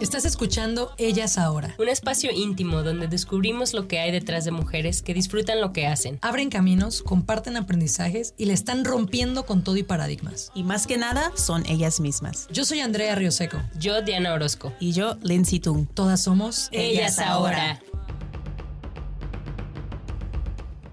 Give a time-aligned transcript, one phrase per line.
[0.00, 1.74] Estás escuchando Ellas Ahora.
[1.78, 5.86] Un espacio íntimo donde descubrimos lo que hay detrás de mujeres que disfrutan lo que
[5.86, 6.18] hacen.
[6.20, 10.52] Abren caminos, comparten aprendizajes y le están rompiendo con todo y paradigmas.
[10.54, 12.46] Y más que nada, son ellas mismas.
[12.52, 13.58] Yo soy Andrea Rioseco.
[13.78, 14.74] Yo, Diana Orozco.
[14.80, 15.86] Y yo, Lindsay Tung.
[15.94, 17.80] Todas somos Ellas, Ahora.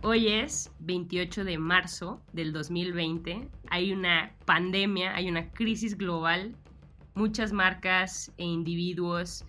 [0.01, 3.49] Hoy es 28 de marzo del 2020.
[3.70, 6.55] Hay una pandemia, hay una crisis global
[7.16, 9.46] muchas marcas e individuos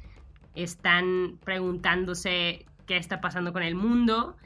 [0.55, 4.37] están preguntándose qué está pasando con el mundo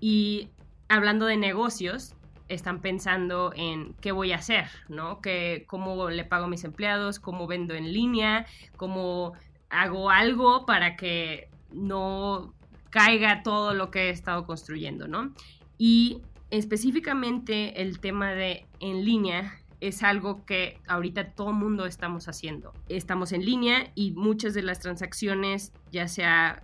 [0.00, 0.50] y
[0.88, 2.14] hablando de negocios,
[2.48, 5.20] están pensando en qué voy a hacer, ¿no?
[5.20, 9.32] Que, cómo le pago a mis empleados, cómo vendo en línea, cómo
[9.68, 12.54] hago algo para que no
[12.90, 15.34] caiga todo lo que he estado construyendo, ¿no?
[15.76, 22.72] Y específicamente el tema de en línea es algo que ahorita todo mundo estamos haciendo.
[22.88, 26.62] Estamos en línea y muchas de las transacciones, ya sea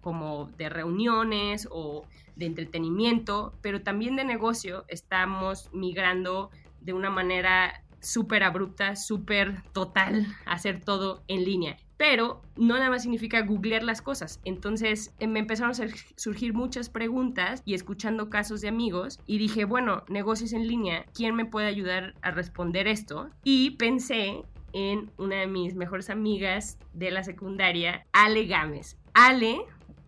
[0.00, 2.04] como de reuniones o
[2.36, 10.26] de entretenimiento, pero también de negocio, estamos migrando de una manera súper abrupta, súper total,
[10.44, 14.40] hacer todo en línea pero no nada más significa googlear las cosas.
[14.44, 19.64] Entonces eh, me empezaron a surgir muchas preguntas y escuchando casos de amigos y dije,
[19.64, 23.30] bueno, negocios en línea, ¿quién me puede ayudar a responder esto?
[23.44, 24.42] Y pensé
[24.72, 28.96] en una de mis mejores amigas de la secundaria, Ale Gámez.
[29.14, 29.60] Ale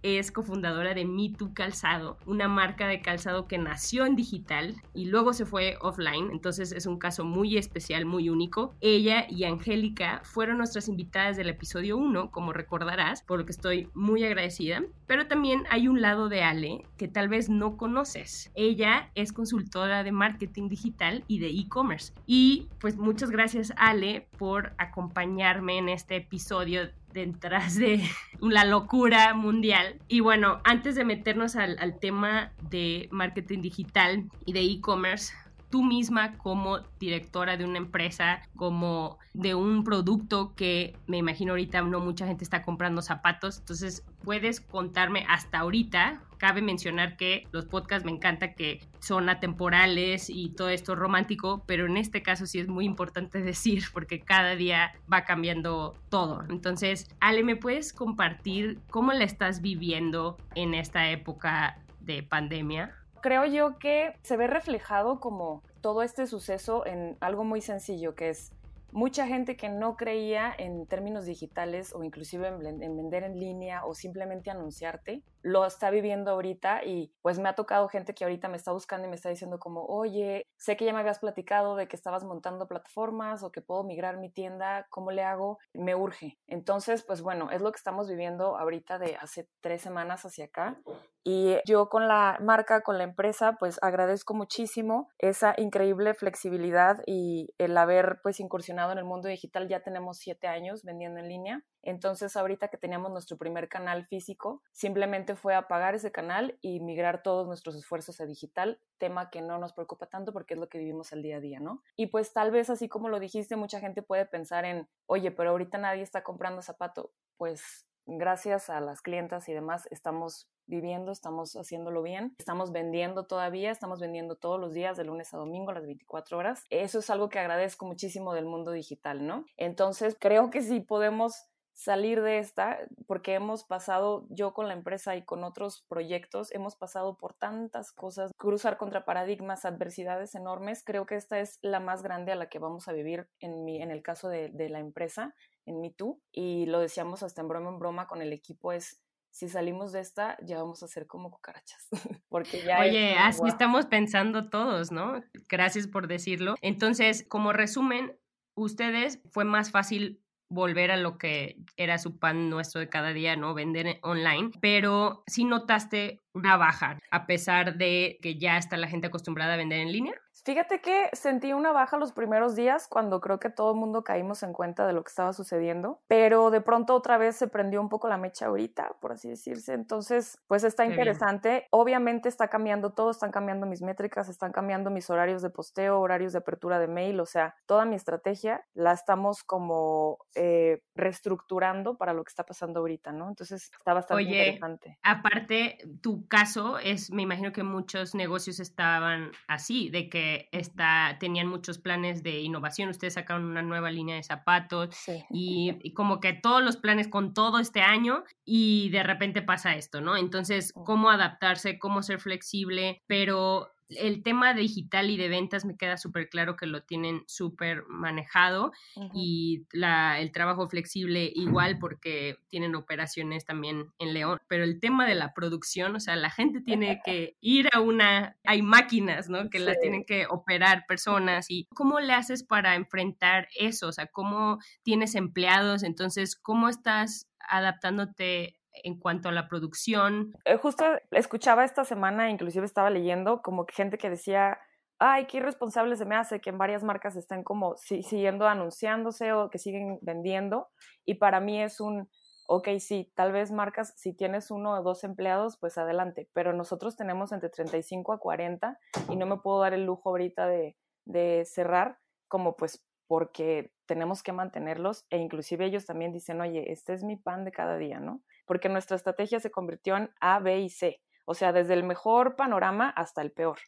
[0.04, 5.32] es cofundadora de Me Calzado, una marca de calzado que nació en digital y luego
[5.32, 8.74] se fue offline, entonces es un caso muy especial, muy único.
[8.80, 13.88] Ella y Angélica fueron nuestras invitadas del episodio 1, como recordarás, por lo que estoy
[13.94, 18.50] muy agradecida, pero también hay un lado de Ale que tal vez no conoces.
[18.54, 22.12] Ella es consultora de marketing digital y de e-commerce.
[22.26, 28.02] Y pues muchas gracias Ale por acompañarme en este episodio detrás de
[28.40, 29.96] la locura mundial.
[30.08, 35.32] Y bueno, antes de meternos al, al tema de marketing digital y de e-commerce,
[35.74, 41.82] tú misma como directora de una empresa, como de un producto que me imagino ahorita
[41.82, 46.22] no mucha gente está comprando zapatos, entonces puedes contarme hasta ahorita.
[46.38, 51.86] Cabe mencionar que los podcasts me encanta que son atemporales y todo esto romántico, pero
[51.86, 56.44] en este caso sí es muy importante decir porque cada día va cambiando todo.
[56.50, 62.94] Entonces, Ale, ¿me puedes compartir cómo la estás viviendo en esta época de pandemia?
[63.24, 68.28] Creo yo que se ve reflejado como todo este suceso en algo muy sencillo, que
[68.28, 68.52] es
[68.92, 73.94] mucha gente que no creía en términos digitales o inclusive en, vender en línea o
[73.94, 78.56] simplemente anunciarte, lo está viviendo ahorita y pues me ha tocado gente que ahorita me
[78.56, 81.86] está buscando y me está diciendo como, oye, sé que ya me habías platicado de
[81.86, 85.58] que estabas montando plataformas o que puedo migrar mi tienda, ¿cómo le hago?
[85.74, 86.38] Me urge.
[86.46, 90.80] Entonces, pues bueno, es lo que estamos viviendo ahorita de hace tres semanas hacia acá.
[91.22, 97.54] Y yo con la marca, con la empresa, pues agradezco muchísimo esa increíble flexibilidad y
[97.58, 99.68] el haber pues incursionado en el mundo digital.
[99.68, 104.62] Ya tenemos siete años vendiendo en línea entonces, ahorita que teníamos nuestro primer canal físico,
[104.72, 109.58] simplemente fue apagar ese canal y migrar todos nuestros esfuerzos a digital, tema que no
[109.58, 111.82] nos preocupa tanto porque es lo que vivimos al día a día, ¿no?
[111.96, 115.50] Y pues tal vez así como lo dijiste, mucha gente puede pensar en, oye, pero
[115.50, 117.12] ahorita nadie está comprando zapato.
[117.36, 123.70] Pues gracias a las clientas y demás estamos viviendo, estamos haciéndolo bien, estamos vendiendo todavía,
[123.70, 126.64] estamos vendiendo todos los días de lunes a domingo las 24 horas.
[126.70, 129.44] Eso es algo que agradezco muchísimo del mundo digital, ¿no?
[129.56, 135.16] Entonces creo que sí podemos salir de esta, porque hemos pasado, yo con la empresa
[135.16, 140.82] y con otros proyectos, hemos pasado por tantas cosas, cruzar contra paradigmas, adversidades enormes.
[140.84, 143.82] Creo que esta es la más grande a la que vamos a vivir en, mi,
[143.82, 145.34] en el caso de, de la empresa,
[145.66, 146.20] en MeToo.
[146.32, 149.04] Y lo decíamos hasta en broma en broma con el equipo, es
[149.34, 151.88] si salimos de esta, ya vamos a ser como cucarachas.
[152.28, 155.24] Porque ya Oye, así estamos pensando todos, ¿no?
[155.48, 156.54] Gracias por decirlo.
[156.62, 158.16] Entonces, como resumen,
[158.54, 160.23] ustedes fue más fácil
[160.54, 163.52] volver a lo que era su pan nuestro de cada día, ¿no?
[163.54, 169.06] Vender online, pero sí notaste una baja, a pesar de que ya está la gente
[169.06, 170.14] acostumbrada a vender en línea?
[170.44, 174.42] Fíjate que sentí una baja los primeros días cuando creo que todo el mundo caímos
[174.42, 177.88] en cuenta de lo que estaba sucediendo, pero de pronto otra vez se prendió un
[177.88, 179.72] poco la mecha ahorita, por así decirse.
[179.72, 181.66] Entonces, pues está interesante.
[181.70, 186.32] Obviamente está cambiando todo, están cambiando mis métricas, están cambiando mis horarios de posteo, horarios
[186.32, 192.12] de apertura de mail, o sea, toda mi estrategia la estamos como eh, reestructurando para
[192.12, 193.28] lo que está pasando ahorita, ¿no?
[193.28, 194.98] Entonces está bastante Oye, interesante.
[195.02, 201.46] Aparte, tu caso es, me imagino que muchos negocios estaban así, de que está, tenían
[201.46, 204.90] muchos planes de innovación, ustedes sacaron una nueva línea de zapatos
[205.30, 210.00] y, como que todos los planes con todo este año y de repente pasa esto,
[210.00, 210.16] ¿no?
[210.16, 213.02] Entonces, ¿cómo adaptarse, cómo ser flexible?
[213.06, 217.84] Pero el tema digital y de ventas me queda súper claro que lo tienen súper
[217.86, 218.72] manejado
[219.14, 224.40] y la, el trabajo flexible igual porque tienen operaciones también en León.
[224.48, 228.36] Pero el tema de la producción, o sea, la gente tiene que ir a una,
[228.44, 229.50] hay máquinas, ¿no?
[229.50, 233.88] Que las tienen que operar personas y ¿cómo le haces para enfrentar eso?
[233.88, 235.82] O sea, ¿cómo tienes empleados?
[235.82, 240.32] Entonces, ¿cómo estás adaptándote en cuanto a la producción.
[240.44, 244.58] Eh, justo escuchaba esta semana, inclusive estaba leyendo como que gente que decía,
[244.98, 249.50] ay, qué irresponsable se me hace que en varias marcas estén como siguiendo anunciándose o
[249.50, 250.68] que siguen vendiendo.
[251.04, 252.08] Y para mí es un,
[252.46, 256.96] ok, sí, tal vez marcas, si tienes uno o dos empleados, pues adelante, pero nosotros
[256.96, 258.78] tenemos entre 35 a 40
[259.08, 261.98] y no me puedo dar el lujo ahorita de, de cerrar
[262.28, 267.16] como pues porque tenemos que mantenerlos e inclusive ellos también dicen, oye, este es mi
[267.16, 268.22] pan de cada día, ¿no?
[268.46, 272.36] Porque nuestra estrategia se convirtió en A, B y C, o sea, desde el mejor
[272.36, 273.58] panorama hasta el peor.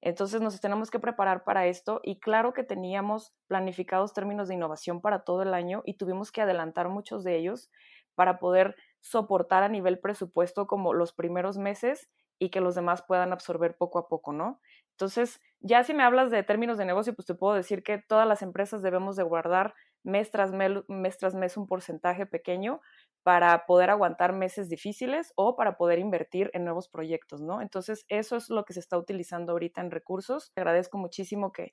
[0.00, 5.00] Entonces nos tenemos que preparar para esto y claro que teníamos planificados términos de innovación
[5.00, 7.70] para todo el año y tuvimos que adelantar muchos de ellos
[8.14, 12.08] para poder soportar a nivel presupuesto como los primeros meses
[12.38, 14.60] y que los demás puedan absorber poco a poco, ¿no?
[14.92, 18.28] Entonces, ya si me hablas de términos de negocio, pues te puedo decir que todas
[18.28, 22.80] las empresas debemos de guardar mes tras mes, tras mes un porcentaje pequeño
[23.28, 27.60] para poder aguantar meses difíciles o para poder invertir en nuevos proyectos, ¿no?
[27.60, 30.50] Entonces, eso es lo que se está utilizando ahorita en recursos.
[30.54, 31.72] Te agradezco muchísimo que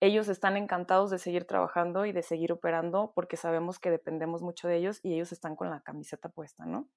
[0.00, 4.66] ellos están encantados de seguir trabajando y de seguir operando porque sabemos que dependemos mucho
[4.66, 6.90] de ellos y ellos están con la camiseta puesta, ¿no?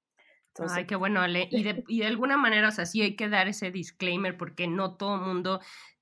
[0.71, 1.47] Ay, qué bueno, Ale.
[1.51, 4.67] Y de, y de alguna manera, o sea, sí hay que dar ese disclaimer porque
[4.67, 5.59] no todo el mundo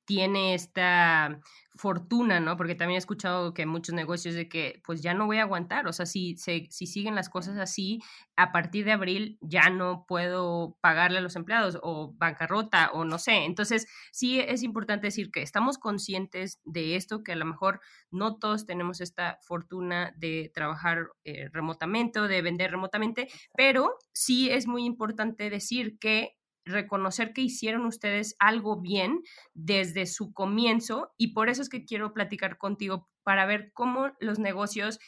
[0.08, 1.42] tiene esta
[1.76, 2.56] fortuna, ¿no?
[2.58, 5.86] Porque también he escuchado que muchos negocios de que pues ya no voy a aguantar,
[5.86, 8.00] o sea, si, si siguen las cosas así,
[8.38, 13.20] a partir de abril ya no puedo pagarle a los empleados o bancarrota o no
[13.20, 13.44] sé.
[13.44, 18.38] Entonces, sí es importante decir que estamos conscientes de esto, que a lo mejor no
[18.38, 24.68] todos tenemos esta fortuna de trabajar eh, remotamente o de vender remotamente, pero sí es
[24.68, 26.37] muy importante decir que
[26.70, 29.22] reconocer que hicieron ustedes algo bien
[29.54, 34.40] desde su comienzo y por eso es que quiero platicar contigo para ver cómo los
[34.40, 35.00] negocios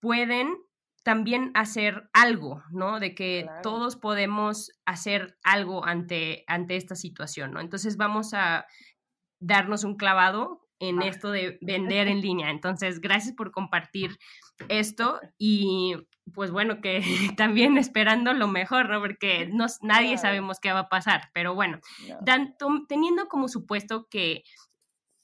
[0.00, 0.56] pueden
[1.02, 2.98] también hacer algo, ¿no?
[2.98, 7.60] De que todos podemos hacer algo ante, ante esta situación, ¿no?
[7.60, 8.66] Entonces vamos a
[9.40, 12.50] darnos un clavado en esto de vender en línea.
[12.50, 14.18] Entonces, gracias por compartir
[14.68, 15.94] esto y
[16.34, 17.02] pues bueno, que
[17.36, 19.00] también esperando lo mejor, ¿no?
[19.00, 21.80] Porque no, nadie sabemos qué va a pasar, pero bueno,
[22.88, 24.42] teniendo como supuesto que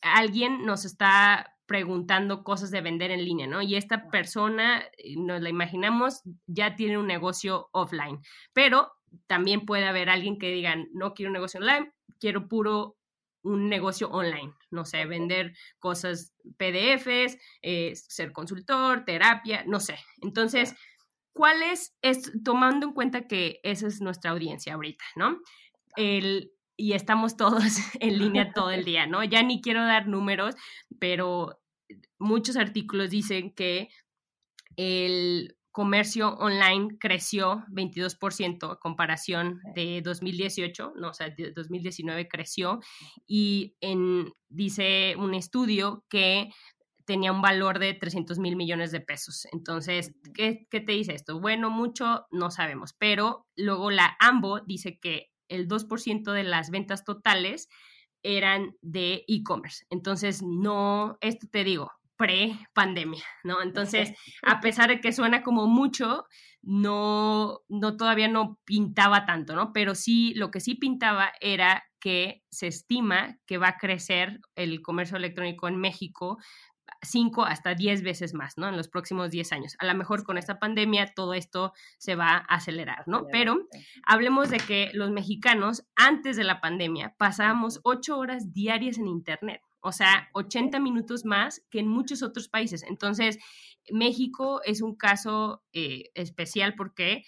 [0.01, 3.63] alguien nos está preguntando cosas de vender en línea, ¿no?
[3.63, 8.21] Y esta persona, eh, nos la imaginamos, ya tiene un negocio offline,
[8.53, 8.93] pero
[9.27, 12.97] también puede haber alguien que diga, no quiero un negocio online, quiero puro
[13.43, 19.97] un negocio online, no sé, vender cosas PDFs, eh, ser consultor, terapia, no sé.
[20.21, 20.75] Entonces,
[21.33, 21.95] ¿cuál es,
[22.45, 25.39] tomando en cuenta que esa es nuestra audiencia ahorita, ¿no?
[25.97, 27.63] El, y estamos todos
[28.01, 29.25] en línea todo el día, ¿no?
[29.25, 30.55] Ya ni quiero dar números,
[30.99, 31.61] pero
[32.19, 33.89] muchos artículos dicen que
[34.77, 42.81] el comercio online creció 22% a comparación de 2018, no, o sea, 2019 creció
[43.27, 46.51] y en, dice un estudio que
[47.05, 49.47] tenía un valor de 300 mil millones de pesos.
[49.53, 51.41] Entonces, ¿qué, ¿qué, te dice esto?
[51.41, 57.05] Bueno, mucho no sabemos, pero luego la AMBO dice que el 2% de las ventas
[57.05, 57.69] totales
[58.23, 59.85] eran de e-commerce.
[59.91, 63.63] Entonces, no, esto te digo, pre-pandemia, ¿no?
[63.63, 66.25] Entonces, a pesar de que suena como mucho,
[66.63, 69.73] no, no todavía no pintaba tanto, ¿no?
[69.73, 74.83] Pero sí, lo que sí pintaba era que se estima que va a crecer el
[74.83, 76.39] comercio electrónico en México
[77.03, 78.69] cinco hasta diez veces más, ¿no?
[78.69, 79.75] En los próximos diez años.
[79.79, 83.27] A lo mejor con esta pandemia todo esto se va a acelerar, ¿no?
[83.31, 83.69] Pero
[84.07, 89.63] hablemos de que los mexicanos antes de la pandemia pasábamos ocho horas diarias en Internet,
[89.81, 92.85] o sea, 80 minutos más que en muchos otros países.
[92.85, 93.39] Entonces,
[93.91, 97.25] México es un caso eh, especial porque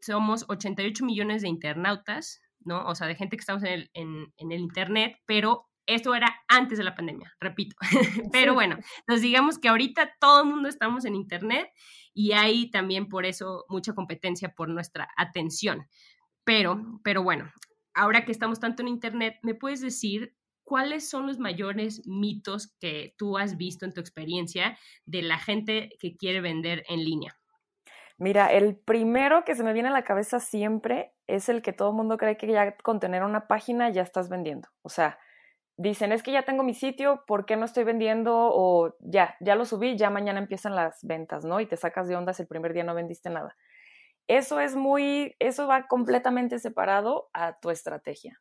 [0.00, 2.86] somos 88 millones de internautas, ¿no?
[2.86, 6.34] O sea, de gente que estamos en el, en, en el Internet, pero esto era
[6.48, 7.76] antes de la pandemia, repito.
[8.32, 11.70] Pero bueno, nos digamos que ahorita todo el mundo estamos en Internet
[12.14, 15.86] y hay también por eso mucha competencia por nuestra atención.
[16.44, 17.50] Pero, pero bueno,
[17.94, 20.34] ahora que estamos tanto en Internet, ¿me puedes decir
[20.64, 25.90] cuáles son los mayores mitos que tú has visto en tu experiencia de la gente
[26.00, 27.36] que quiere vender en línea?
[28.18, 31.90] Mira, el primero que se me viene a la cabeza siempre es el que todo
[31.90, 34.68] el mundo cree que ya con tener una página ya estás vendiendo.
[34.82, 35.18] O sea,
[35.80, 38.34] dicen, es que ya tengo mi sitio, ¿por qué no estoy vendiendo?
[38.36, 41.58] O ya, ya lo subí, ya mañana empiezan las ventas, ¿no?
[41.60, 43.56] Y te sacas de ondas el primer día no vendiste nada.
[44.28, 48.40] Eso es muy, eso va completamente separado a tu estrategia.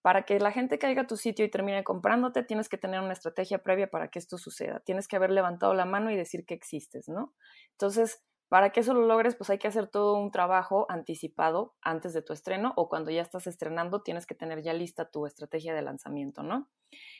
[0.00, 3.12] Para que la gente caiga a tu sitio y termine comprándote, tienes que tener una
[3.12, 4.80] estrategia previa para que esto suceda.
[4.80, 7.34] Tienes que haber levantado la mano y decir que existes, ¿no?
[7.72, 12.12] Entonces, para que eso lo logres, pues hay que hacer todo un trabajo anticipado antes
[12.12, 15.72] de tu estreno o cuando ya estás estrenando, tienes que tener ya lista tu estrategia
[15.72, 16.68] de lanzamiento, ¿no?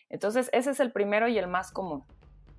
[0.08, 2.02] Entonces, ese es el primero y el más común.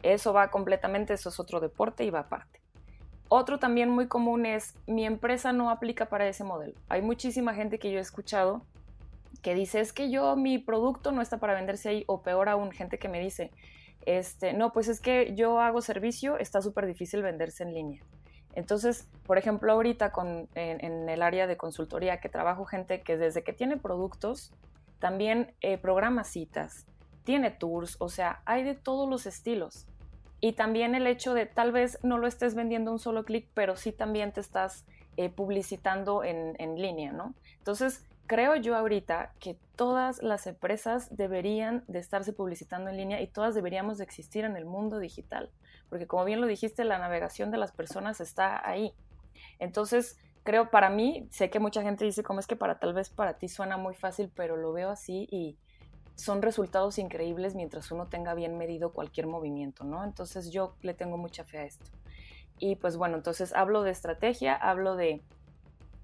[0.03, 2.61] Eso va completamente, eso es otro deporte y va aparte.
[3.27, 6.79] Otro también muy común es, mi empresa no aplica para ese modelo.
[6.87, 8.65] Hay muchísima gente que yo he escuchado
[9.41, 12.71] que dice, es que yo, mi producto no está para venderse ahí, o peor aún,
[12.71, 13.51] gente que me dice,
[14.05, 18.01] este, no, pues es que yo hago servicio, está súper difícil venderse en línea.
[18.53, 20.11] Entonces, por ejemplo, ahorita
[20.55, 24.51] en, el área de consultoría que trabajo gente que desde que tiene productos,
[24.99, 26.85] también eh, programa citas,
[27.23, 29.87] tiene tours, o sea, hay de todos los estilos.
[30.41, 33.75] Y también el hecho de tal vez no lo estés vendiendo un solo clic, pero
[33.75, 34.85] sí también te estás
[35.17, 37.35] eh, publicitando en, en línea, ¿no?
[37.59, 43.27] Entonces, creo yo ahorita que todas las empresas deberían de estarse publicitando en línea y
[43.27, 45.51] todas deberíamos de existir en el mundo digital
[45.91, 48.95] porque como bien lo dijiste, la navegación de las personas está ahí.
[49.59, 53.09] Entonces, creo para mí, sé que mucha gente dice como es que para tal vez
[53.09, 55.57] para ti suena muy fácil, pero lo veo así y
[56.15, 60.05] son resultados increíbles mientras uno tenga bien medido cualquier movimiento, ¿no?
[60.05, 61.91] Entonces yo le tengo mucha fe a esto.
[62.57, 65.21] Y pues bueno, entonces hablo de estrategia, hablo de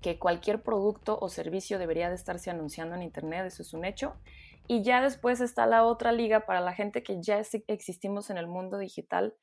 [0.02, 4.16] que cualquier producto o servicio debería de estarse anunciando en Internet, eso es un hecho.
[4.68, 8.48] Y ya después está la otra liga para la gente que ya existimos en el
[8.48, 9.34] mundo digital,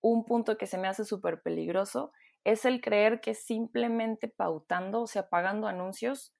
[0.00, 2.12] un punto que se me hace súper peligroso
[2.44, 6.34] es el creer que simplemente pautando, o sea, pagando anuncios,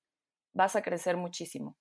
[0.55, 1.77] vas a crecer muchísimo.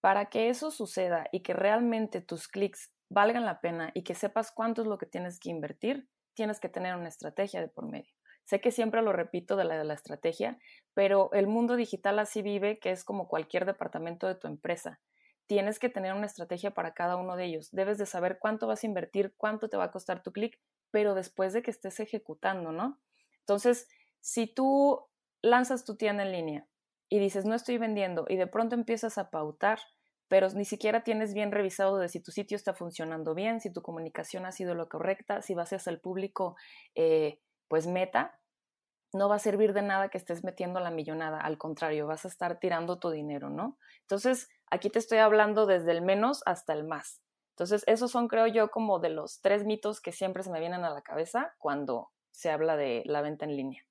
[0.00, 4.52] Para que eso suceda y que realmente tus clics valgan la pena y que sepas
[4.52, 8.12] cuánto es lo que tienes que invertir, tienes que tener una estrategia de por medio.
[8.44, 10.58] Sé que siempre lo repito de la de la estrategia,
[10.94, 15.00] pero el mundo digital así vive, que es como cualquier departamento de tu empresa.
[15.46, 17.70] Tienes que tener una estrategia para cada uno de ellos.
[17.72, 20.58] Debes de saber cuánto vas a invertir, cuánto te va a costar tu clic
[20.92, 23.00] pero después de que estés ejecutando, ¿no?
[23.40, 23.88] Entonces,
[24.20, 25.00] si tú
[25.40, 26.68] lanzas tu tienda en línea
[27.08, 29.80] y dices, no estoy vendiendo, y de pronto empiezas a pautar,
[30.28, 33.82] pero ni siquiera tienes bien revisado de si tu sitio está funcionando bien, si tu
[33.82, 36.56] comunicación ha sido lo correcta, si vas al público,
[36.94, 38.38] eh, pues meta,
[39.12, 42.28] no va a servir de nada que estés metiendo la millonada, al contrario, vas a
[42.28, 43.78] estar tirando tu dinero, ¿no?
[44.02, 47.20] Entonces, aquí te estoy hablando desde el menos hasta el más.
[47.50, 50.84] Entonces, esos son, creo yo, como de los tres mitos que siempre se me vienen
[50.84, 53.86] a la cabeza cuando se habla de la venta en línea.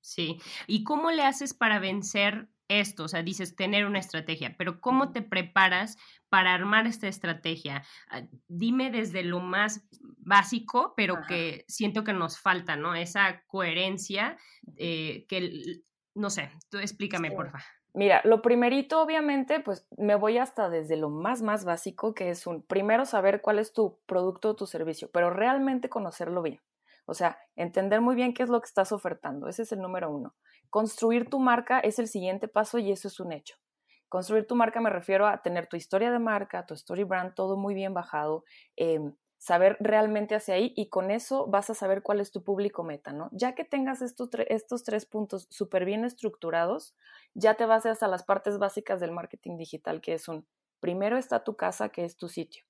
[0.00, 3.04] Sí, ¿y cómo le haces para vencer esto?
[3.04, 5.98] O sea, dices tener una estrategia, pero ¿cómo te preparas
[6.30, 7.84] para armar esta estrategia?
[8.08, 12.94] Ah, dime desde lo más básico, pero que siento que nos falta, ¿no?
[12.94, 14.38] Esa coherencia
[14.76, 15.82] eh, que,
[16.14, 17.66] no sé, tú explícame, por favor.
[17.94, 22.44] Mira, lo primerito, obviamente, pues me voy hasta desde lo más, más básico, que es
[22.46, 26.60] un, primero saber cuál es tu producto o tu servicio, pero realmente conocerlo bien.
[27.06, 29.46] O sea, entender muy bien qué es lo que estás ofertando.
[29.48, 30.34] Ese es el número uno.
[30.70, 33.56] Construir tu marca es el siguiente paso y eso es un hecho.
[34.08, 37.56] Construir tu marca me refiero a tener tu historia de marca, tu story brand, todo
[37.56, 42.18] muy bien bajado, em, saber realmente hacia ahí y con eso vas a saber cuál
[42.18, 43.28] es tu público meta, ¿no?
[43.30, 46.94] Ya que tengas estos, estos tres puntos súper bien estructurados,
[47.34, 50.46] ya te vas hasta las partes básicas del marketing digital, que es un,
[50.80, 52.64] primero está tu casa, que es tu sitio.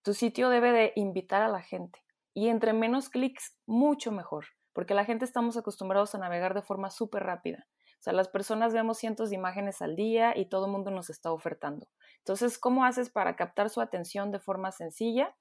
[0.00, 2.02] Tu sitio debe de invitar a la gente
[2.32, 6.88] y entre menos clics, mucho mejor, porque la gente estamos acostumbrados a navegar de forma
[6.88, 7.66] súper rápida.
[7.98, 11.10] O sea, las personas vemos cientos de imágenes al día y todo el mundo nos
[11.10, 11.86] está ofertando.
[12.20, 15.36] Entonces, ¿cómo haces para captar su atención de forma sencilla?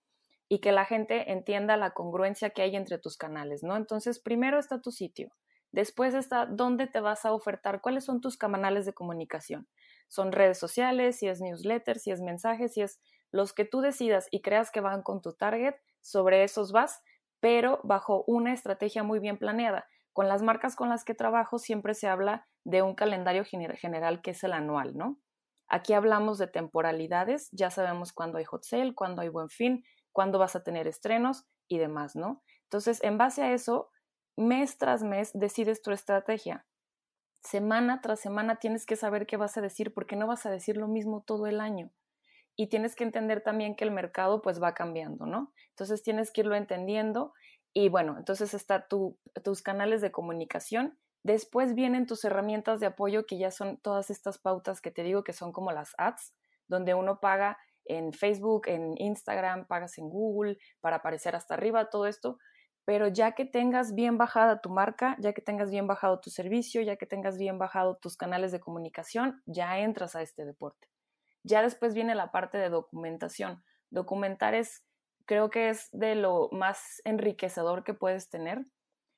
[0.50, 3.76] Y que la gente entienda la congruencia que hay entre tus canales, ¿no?
[3.76, 5.32] Entonces, primero está tu sitio,
[5.72, 9.68] después está dónde te vas a ofertar, cuáles son tus canales de comunicación.
[10.08, 13.00] Son redes sociales, si es newsletter, si es mensajes, si es
[13.32, 17.02] los que tú decidas y creas que van con tu target, sobre esos vas,
[17.40, 19.88] pero bajo una estrategia muy bien planeada.
[20.14, 24.32] Con las marcas con las que trabajo siempre se habla de un calendario general que
[24.32, 25.18] es el anual, ¿no?
[25.68, 29.84] Aquí hablamos de temporalidades, ya sabemos cuándo hay hot sale, cuándo hay buen fin,
[30.14, 32.42] cuándo vas a tener estrenos y demás, ¿no?
[32.64, 33.90] Entonces, en base a eso,
[34.38, 36.66] mes tras mes decides tu estrategia.
[37.42, 40.78] Semana tras semana tienes que saber qué vas a decir porque no vas a decir
[40.78, 41.92] lo mismo todo el año.
[42.56, 45.52] Y tienes que entender también que el mercado pues va cambiando, ¿no?
[45.70, 47.34] Entonces tienes que irlo entendiendo
[47.74, 50.98] y bueno, entonces está tu, tus canales de comunicación.
[51.24, 55.24] Después vienen tus herramientas de apoyo, que ya son todas estas pautas que te digo
[55.24, 56.34] que son como las ads,
[56.68, 62.08] donde uno paga en Facebook, en Instagram, pagas en Google para aparecer hasta arriba, todo
[62.08, 62.38] esto.
[62.86, 66.82] Pero ya que tengas bien bajada tu marca, ya que tengas bien bajado tu servicio,
[66.82, 70.90] ya que tengas bien bajado tus canales de comunicación, ya entras a este deporte.
[71.44, 73.64] Ya después viene la parte de documentación.
[73.90, 74.84] Documentar es
[75.26, 78.66] creo que es de lo más enriquecedor que puedes tener,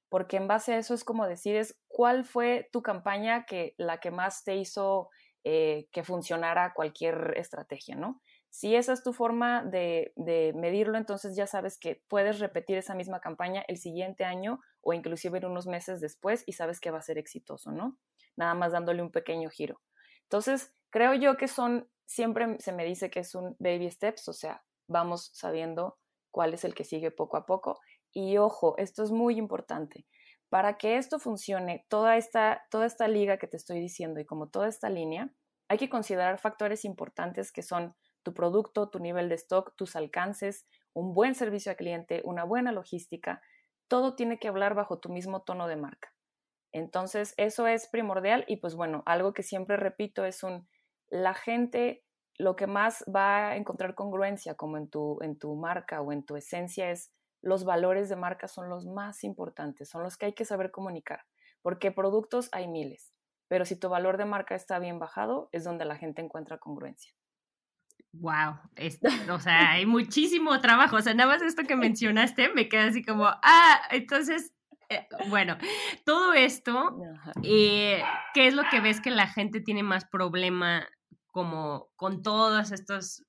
[0.09, 4.11] porque en base a eso es como decides cuál fue tu campaña que la que
[4.11, 5.09] más te hizo
[5.43, 8.21] eh, que funcionara cualquier estrategia, ¿no?
[8.55, 12.95] Si esa es tu forma de, de, medirlo, entonces ya sabes que puedes repetir esa
[12.95, 16.99] misma campaña el siguiente año o inclusive en unos meses después y sabes que va
[16.99, 17.97] a ser exitoso, ¿no?
[18.37, 19.81] Nada más dándole un pequeño giro.
[20.21, 24.33] Entonces, creo yo que son, siempre se me dice que es un baby steps, o
[24.33, 25.97] sea, vamos sabiendo
[26.31, 27.81] cuál es el que sigue poco a poco.
[28.13, 30.07] Y ojo, esto es muy importante.
[30.47, 34.47] Para que esto funcione, toda esta, toda esta liga que te estoy diciendo y como
[34.47, 35.29] toda esta línea,
[35.67, 37.93] hay que considerar factores importantes que son
[38.25, 42.71] tu producto, tu nivel de stock, tus alcances, un buen servicio al cliente, una buena
[42.73, 43.41] logística.
[43.87, 46.11] Todo tiene que hablar bajo tu mismo tono de marca.
[46.73, 50.67] Entonces, eso es primordial y pues bueno, algo que siempre repito es un,
[51.07, 52.03] la gente
[52.37, 56.25] lo que más va a encontrar congruencia como en tu, en tu marca o en
[56.25, 60.33] tu esencia es los valores de marca son los más importantes, son los que hay
[60.33, 61.21] que saber comunicar,
[61.61, 63.13] porque productos hay miles,
[63.47, 67.13] pero si tu valor de marca está bien bajado, es donde la gente encuentra congruencia.
[68.19, 68.59] Wow,
[69.31, 73.03] o sea, hay muchísimo trabajo, o sea, nada más esto que mencionaste me queda así
[73.03, 74.51] como, ah, entonces
[74.89, 75.57] eh, bueno,
[76.05, 76.95] todo esto,
[77.43, 80.87] eh, ¿qué es lo que ves que la gente tiene más problema
[81.31, 83.25] como con todos estos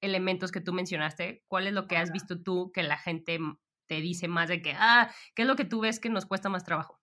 [0.00, 3.38] elementos que tú mencionaste, ¿cuál es lo que has visto tú que la gente
[3.86, 6.48] te dice más de que, ah, ¿qué es lo que tú ves que nos cuesta
[6.48, 7.00] más trabajo?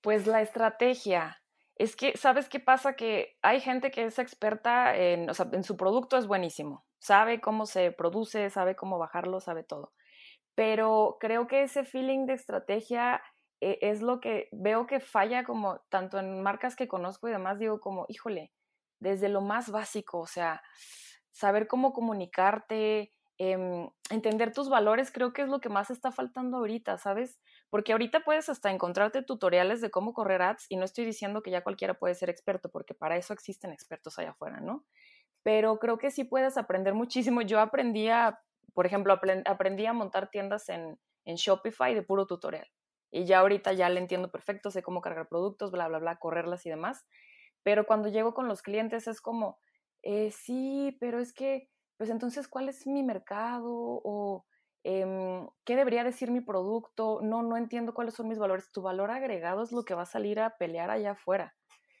[0.00, 1.42] Pues la estrategia.
[1.78, 2.94] Es que, ¿sabes qué pasa?
[2.96, 7.40] Que hay gente que es experta en, o sea, en su producto es buenísimo, sabe
[7.40, 9.92] cómo se produce, sabe cómo bajarlo, sabe todo.
[10.56, 13.22] Pero creo que ese feeling de estrategia
[13.60, 17.60] eh, es lo que veo que falla como tanto en marcas que conozco y demás,
[17.60, 18.52] digo como, híjole,
[19.00, 20.62] desde lo más básico, o sea,
[21.30, 26.58] saber cómo comunicarte, em, entender tus valores, creo que es lo que más está faltando
[26.58, 27.38] ahorita, ¿sabes?
[27.70, 31.50] Porque ahorita puedes hasta encontrarte tutoriales de cómo correr ads y no estoy diciendo que
[31.50, 34.86] ya cualquiera puede ser experto, porque para eso existen expertos allá afuera, ¿no?
[35.42, 37.42] Pero creo que sí puedes aprender muchísimo.
[37.42, 38.40] Yo aprendí a,
[38.74, 42.68] por ejemplo, aprendí a montar tiendas en, en Shopify de puro tutorial.
[43.10, 46.66] Y ya ahorita ya le entiendo perfecto, sé cómo cargar productos, bla, bla, bla, correrlas
[46.66, 47.06] y demás.
[47.62, 49.58] Pero cuando llego con los clientes es como,
[50.02, 53.70] eh, sí, pero es que, pues entonces, ¿cuál es mi mercado?
[53.70, 54.46] O
[54.84, 57.20] em, ¿qué debería decir mi producto?
[57.22, 58.70] No, no entiendo cuáles son mis valores.
[58.72, 61.54] Tu valor agregado es lo que va a salir a pelear allá afuera.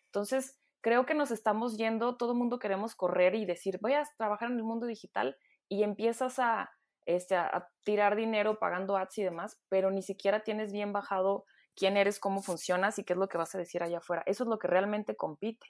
[0.06, 4.04] Entonces, creo que nos estamos yendo, todo el mundo queremos correr y decir, voy a
[4.16, 5.36] trabajar en el mundo digital
[5.68, 6.70] y empiezas a,
[7.06, 11.44] este, a tirar dinero pagando ads y demás, pero ni siquiera tienes bien bajado
[11.76, 14.22] quién eres, cómo funcionas y qué es lo que vas a decir allá afuera.
[14.26, 15.66] Eso es lo que realmente compite.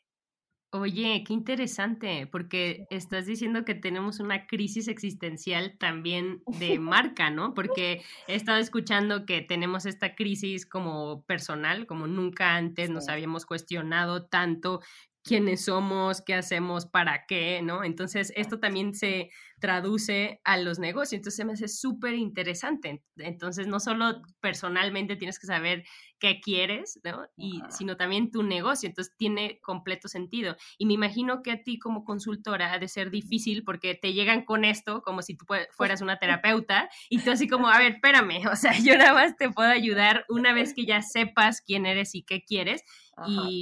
[0.71, 7.55] Oye, qué interesante, porque estás diciendo que tenemos una crisis existencial también de marca, ¿no?
[7.55, 13.47] Porque he estado escuchando que tenemos esta crisis como personal, como nunca antes nos habíamos
[13.47, 14.83] cuestionado tanto
[15.23, 17.85] quiénes somos, qué hacemos, para qué, ¿no?
[17.85, 23.03] Entonces, esto también se traduce a los negocios, entonces se me hace súper interesante.
[23.17, 25.85] Entonces, no solo personalmente tienes que saber
[26.19, 27.27] qué quieres, ¿no?
[27.37, 30.57] Y, sino también tu negocio, entonces tiene completo sentido.
[30.79, 34.45] Y me imagino que a ti como consultora ha de ser difícil porque te llegan
[34.45, 38.47] con esto como si tú fueras una terapeuta y tú así como, a ver, espérame,
[38.53, 42.15] o sea, yo nada más te puedo ayudar una vez que ya sepas quién eres
[42.15, 42.83] y qué quieres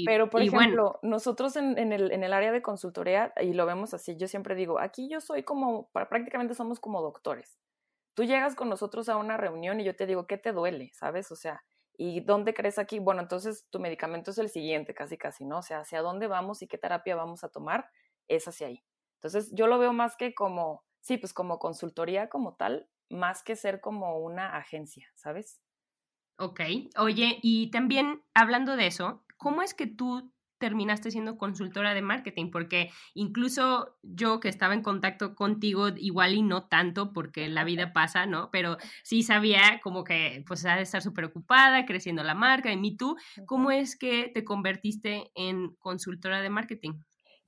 [0.04, 3.94] pero, por ejemplo, nosotros en, en, el, en, el, área de consultoría, y lo vemos
[3.94, 7.58] así, yo siempre digo, aquí yo soy como, prácticamente somos como doctores.
[8.14, 10.90] tú llegas con nosotros a una reunión y yo te digo, ¿qué te duele?
[10.94, 11.30] ¿Sabes?
[11.32, 11.64] O sea,
[11.96, 12.98] ¿y dónde crees aquí?
[12.98, 15.58] Bueno, entonces tu medicamento es el siguiente, casi, casi, ¿no?
[15.58, 17.90] O sea, hacia dónde vamos y qué terapia vamos a tomar
[18.28, 18.82] es hacia ahí.
[19.16, 23.56] Entonces, yo lo veo más que como, sí, pues como consultoría como tal, más que
[23.56, 25.60] ser como una agencia, ¿sabes?
[26.38, 26.60] Ok,
[26.98, 32.50] oye, y también hablando de eso, ¿cómo es que tú terminaste siendo consultora de marketing?
[32.50, 37.92] Porque incluso yo que estaba en contacto contigo, igual y no tanto, porque la vida
[37.92, 38.50] pasa, ¿no?
[38.50, 42.76] Pero sí sabía como que pues ha de estar súper ocupada, creciendo la marca, y
[42.76, 46.92] mí tú, ¿cómo es que te convertiste en consultora de marketing?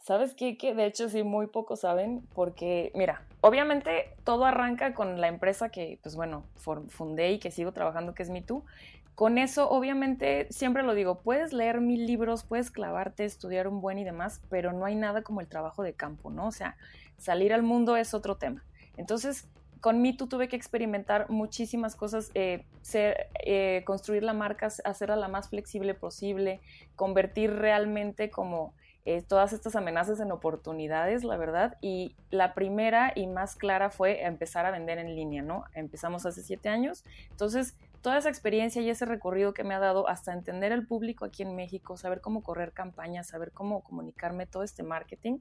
[0.01, 0.57] ¿Sabes qué?
[0.57, 5.68] Que de hecho sí, muy pocos saben, porque mira, obviamente todo arranca con la empresa
[5.70, 6.46] que, pues bueno,
[6.88, 8.64] fundé y que sigo trabajando, que es MeToo.
[9.19, 13.99] Con eso, obviamente, siempre lo digo, puedes leer mil libros, puedes clavarte, estudiar un buen
[13.99, 16.47] y demás, pero no hay nada como el trabajo de campo, ¿no?
[16.47, 16.77] O sea,
[17.17, 18.63] salir al mundo es otro tema.
[18.97, 19.49] Entonces,
[19.81, 25.27] con MeToo tuve que experimentar muchísimas cosas, eh, ser, eh, construir la marca, hacerla la
[25.27, 26.61] más flexible posible,
[26.95, 28.73] convertir realmente como
[29.05, 31.77] eh, todas estas amenazas en oportunidades, la verdad.
[31.81, 35.65] Y la primera y más clara fue empezar a vender en línea, ¿no?
[35.75, 37.05] Empezamos hace siete años.
[37.31, 41.25] Entonces, toda esa experiencia y ese recorrido que me ha dado hasta entender el público
[41.25, 45.39] aquí en México, saber cómo correr campañas, saber cómo comunicarme todo este marketing,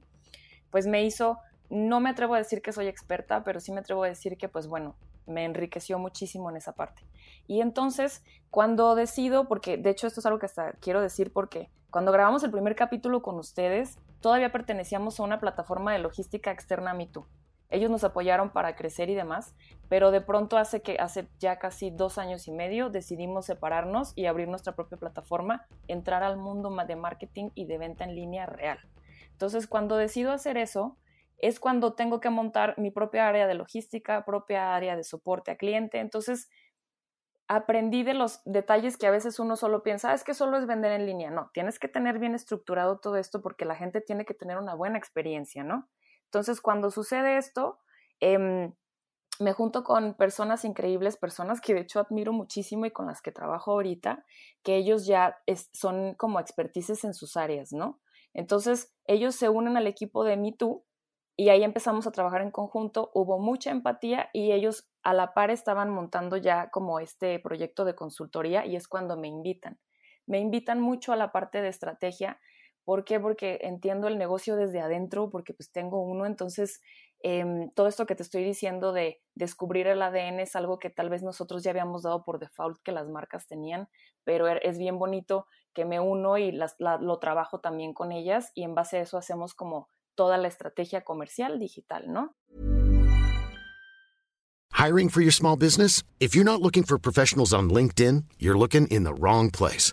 [0.70, 1.38] pues me hizo,
[1.70, 4.48] no me atrevo a decir que soy experta, pero sí me atrevo a decir que,
[4.48, 7.02] pues bueno, me enriqueció muchísimo en esa parte.
[7.46, 11.70] Y entonces, cuando decido, porque de hecho esto es algo que hasta quiero decir porque
[11.90, 16.92] cuando grabamos el primer capítulo con ustedes, todavía pertenecíamos a una plataforma de logística externa
[16.92, 17.26] MeToo.
[17.70, 19.54] Ellos nos apoyaron para crecer y demás,
[19.88, 24.26] pero de pronto hace que hace ya casi dos años y medio decidimos separarnos y
[24.26, 28.78] abrir nuestra propia plataforma, entrar al mundo de marketing y de venta en línea real.
[29.32, 30.96] Entonces, cuando decido hacer eso,
[31.38, 35.56] es cuando tengo que montar mi propia área de logística, propia área de soporte a
[35.56, 36.00] cliente.
[36.00, 36.50] Entonces,
[37.46, 40.66] aprendí de los detalles que a veces uno solo piensa, ah, es que solo es
[40.66, 41.30] vender en línea.
[41.30, 44.74] No, tienes que tener bien estructurado todo esto porque la gente tiene que tener una
[44.74, 45.88] buena experiencia, ¿no?
[46.28, 47.78] Entonces, cuando sucede esto,
[48.20, 48.74] em,
[49.40, 53.32] me junto con personas increíbles, personas que de hecho admiro muchísimo y con las que
[53.32, 54.24] trabajo ahorita,
[54.62, 55.36] que ellos ya
[55.72, 58.00] son como expertices en sus áreas, ¿no?
[58.34, 60.84] Entonces, ellos se unen al equipo de MeToo
[61.36, 65.50] y ahí empezamos a trabajar en conjunto, hubo mucha empatía y ellos a la par
[65.52, 69.78] estaban montando ya como este proyecto de consultoría y es cuando me invitan.
[70.26, 72.40] Me invitan mucho a la parte de estrategia.
[72.88, 73.20] ¿Por qué?
[73.20, 76.80] Porque entiendo el negocio desde adentro, porque pues tengo uno, entonces
[77.22, 81.10] em, todo esto que te estoy diciendo de descubrir el ADN es algo que tal
[81.10, 83.90] vez nosotros ya habíamos dado por default que las marcas tenían,
[84.24, 88.62] pero er, es bien bonito que me uno y lo trabajo también con ellas y
[88.62, 92.36] en base a eso hacemos como toda la estrategia comercial digital, ¿no?
[94.72, 96.04] Hiring for your small business?
[96.20, 99.92] If you're not looking for professionals on LinkedIn, you're looking in the wrong place.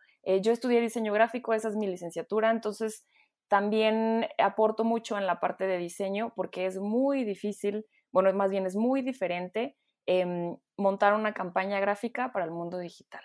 [0.23, 3.05] eh, yo estudié diseño gráfico, esa es mi licenciatura, entonces
[3.47, 8.65] también aporto mucho en la parte de diseño porque es muy difícil, bueno, más bien
[8.65, 13.21] es muy diferente eh, montar una campaña gráfica para el mundo digital.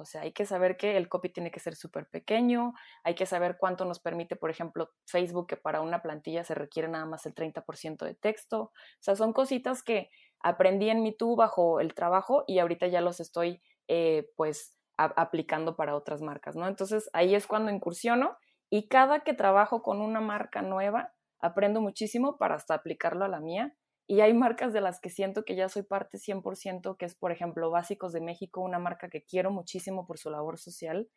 [0.00, 2.72] O sea, hay que saber que el copy tiene que ser súper pequeño,
[3.04, 6.88] hay que saber cuánto nos permite, por ejemplo, Facebook, que para una plantilla se requiere
[6.88, 8.62] nada más el 30% de texto.
[8.62, 10.08] O sea, son cositas que
[10.40, 15.76] aprendí en mi tú bajo el trabajo y ahorita ya los estoy, eh, pues, aplicando
[15.76, 16.68] para otras marcas, ¿no?
[16.68, 18.36] Entonces, ahí es cuando incursiono
[18.70, 23.40] y cada que trabajo con una marca nueva, aprendo muchísimo para hasta aplicarlo a la
[23.40, 23.74] mía
[24.10, 27.30] y hay marcas de las que siento que ya soy parte 100%, que es, por
[27.30, 31.08] ejemplo, Básicos de México, una marca que quiero muchísimo por su labor social.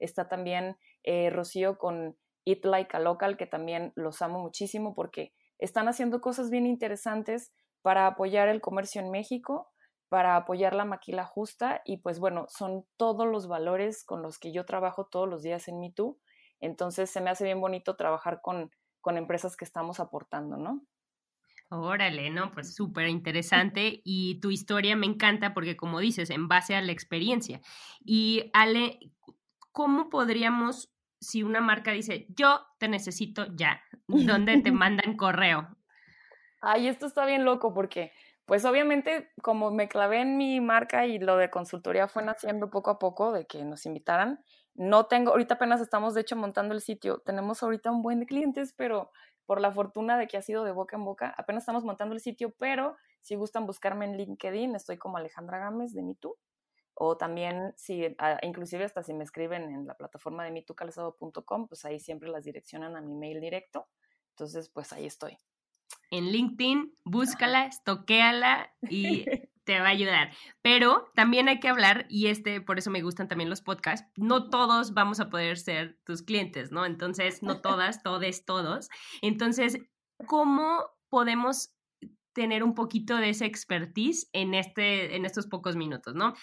[0.00, 5.32] Está también eh, Rocío con Eat Like a Local, que también los amo muchísimo porque
[5.60, 9.69] están haciendo cosas bien interesantes para apoyar el comercio en México,
[10.10, 14.52] para apoyar la maquila justa y pues bueno, son todos los valores con los que
[14.52, 16.18] yo trabajo todos los días en MeToo.
[16.58, 20.82] Entonces se me hace bien bonito trabajar con, con empresas que estamos aportando, ¿no?
[21.68, 22.50] Órale, ¿no?
[22.50, 26.90] Pues súper interesante y tu historia me encanta porque como dices, en base a la
[26.90, 27.60] experiencia.
[28.04, 28.98] Y Ale,
[29.70, 35.68] ¿cómo podríamos, si una marca dice, yo te necesito ya, ¿dónde te mandan correo?
[36.60, 38.10] Ay, esto está bien loco porque
[38.50, 42.90] Pues obviamente, como me clavé en mi marca y lo de consultoría fue naciendo poco
[42.90, 46.80] a poco de que nos invitaran, no tengo, ahorita apenas estamos de hecho montando el
[46.80, 49.12] sitio, tenemos ahorita un buen de clientes, pero
[49.46, 52.20] por la fortuna de que ha sido de boca en boca, apenas estamos montando el
[52.20, 56.36] sitio, pero si gustan buscarme en LinkedIn, estoy como Alejandra Gámez de MeToo,
[56.94, 61.84] o también si, ah, inclusive hasta si me escriben en la plataforma de mitucalzado.com, pues
[61.84, 63.86] ahí siempre las direccionan a mi mail directo,
[64.30, 65.38] entonces pues ahí estoy.
[66.10, 69.24] En LinkedIn, búscala, estoquéala y
[69.64, 70.32] te va a ayudar.
[70.62, 74.50] Pero también hay que hablar, y este, por eso me gustan también los podcasts, no
[74.50, 76.84] todos vamos a poder ser tus clientes, ¿no?
[76.84, 78.88] Entonces, no todas, todes, todos.
[79.22, 79.78] Entonces,
[80.26, 81.74] ¿cómo podemos
[82.32, 86.34] tener un poquito de esa expertise en, este, en estos pocos minutos, ¿no?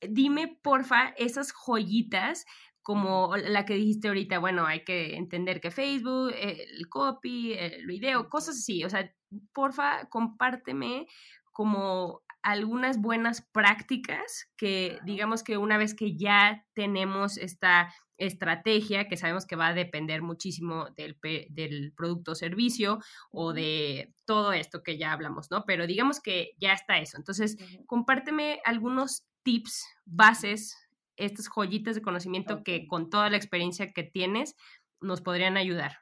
[0.00, 2.44] Dime, porfa, esas joyitas
[2.84, 8.28] como la que dijiste ahorita, bueno, hay que entender que Facebook, el copy, el video,
[8.28, 9.10] cosas así, o sea,
[9.54, 11.06] porfa, compárteme
[11.50, 19.16] como algunas buenas prácticas que digamos que una vez que ya tenemos esta estrategia, que
[19.16, 21.16] sabemos que va a depender muchísimo del,
[21.48, 22.98] del producto o servicio
[23.30, 25.64] o de todo esto que ya hablamos, ¿no?
[25.66, 27.16] Pero digamos que ya está eso.
[27.16, 30.83] Entonces, compárteme algunos tips, bases,
[31.16, 34.56] estas joyitas de conocimiento que con toda la experiencia que tienes
[35.00, 35.98] nos podrían ayudar.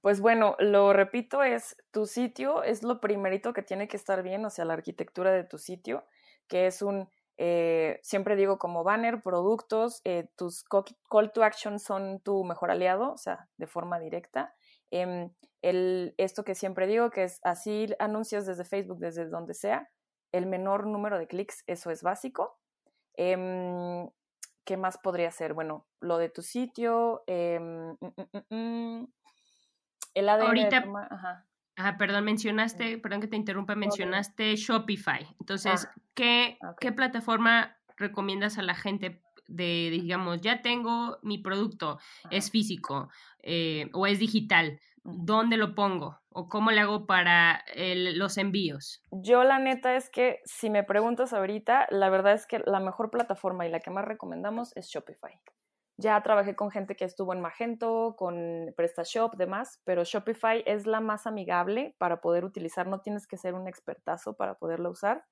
[0.00, 4.44] Pues bueno, lo repito, es tu sitio, es lo primerito que tiene que estar bien,
[4.46, 6.06] o sea, la arquitectura de tu sitio,
[6.48, 12.20] que es un, eh, siempre digo como banner, productos, eh, tus call to action son
[12.20, 14.54] tu mejor aliado, o sea, de forma directa.
[14.90, 19.90] Em, el, esto que siempre digo, que es así anuncios desde Facebook, desde donde sea,
[20.32, 22.58] el menor número de clics, eso es básico.
[24.64, 25.54] ¿Qué más podría ser?
[25.54, 27.96] Bueno, lo de tu sitio, em, mm,
[28.50, 29.06] mm, mm,
[30.14, 30.84] el ADN Ahorita,
[31.76, 31.96] ajá.
[31.98, 35.26] perdón, mencionaste, perdón que te interrumpa, mencionaste Shopify.
[35.40, 41.98] Entonces, ah, ¿qué, ¿qué plataforma recomiendas a la gente de, digamos, ya tengo mi producto,
[42.30, 43.10] es físico
[43.42, 44.80] eh, o es digital?
[45.02, 46.19] ¿Dónde lo pongo?
[46.32, 49.02] ¿O cómo le hago para los envíos?
[49.10, 53.10] Yo la neta es que si me preguntas ahorita, la verdad es que la mejor
[53.10, 55.40] plataforma y la que más recomendamos es Shopify.
[55.96, 61.00] Ya trabajé con gente que estuvo en Magento, con PrestaShop, demás, pero Shopify es la
[61.00, 62.86] más amigable para poder utilizar.
[62.86, 65.26] No tienes que ser un expertazo para poderla usar.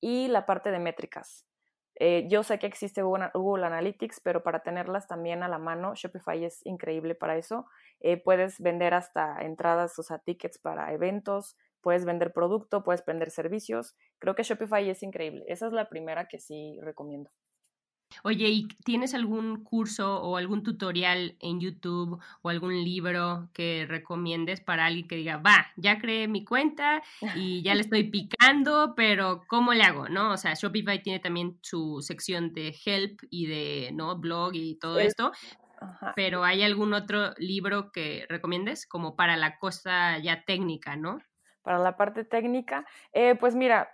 [0.00, 1.46] Y la parte de métricas.
[1.96, 6.44] Eh, yo sé que existe Google, Analytics, pero para tenerlas también a la mano, Shopify
[6.44, 7.66] es increíble para eso.
[8.00, 13.30] Eh, puedes vender hasta entradas, o sea, tickets para eventos, puedes vender producto, puedes vender
[13.30, 13.94] servicios.
[14.18, 15.44] Creo que Shopify es increíble.
[15.48, 17.30] Esa es la primera que sí recomiendo.
[18.22, 24.60] Oye, ¿y tienes algún curso o algún tutorial en YouTube o algún libro que recomiendes
[24.60, 27.02] para alguien que diga, va, ya creé mi cuenta
[27.34, 30.08] y ya le estoy picando, pero ¿cómo le hago?
[30.08, 30.32] ¿No?
[30.32, 34.16] O sea, Shopify tiene también su sección de help y de, ¿no?
[34.18, 35.32] Blog y todo esto.
[36.14, 41.18] Pero ¿hay algún otro libro que recomiendes como para la cosa ya técnica, ¿no?
[41.62, 42.86] Para la parte técnica.
[43.12, 43.92] Eh, pues mira,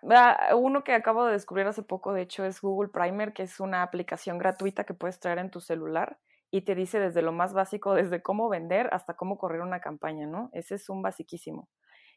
[0.57, 3.83] uno que acabo de descubrir hace poco, de hecho, es Google Primer, que es una
[3.83, 6.19] aplicación gratuita que puedes traer en tu celular
[6.51, 10.27] y te dice desde lo más básico, desde cómo vender hasta cómo correr una campaña,
[10.27, 10.51] ¿no?
[10.53, 11.69] Ese es un basiquísimo.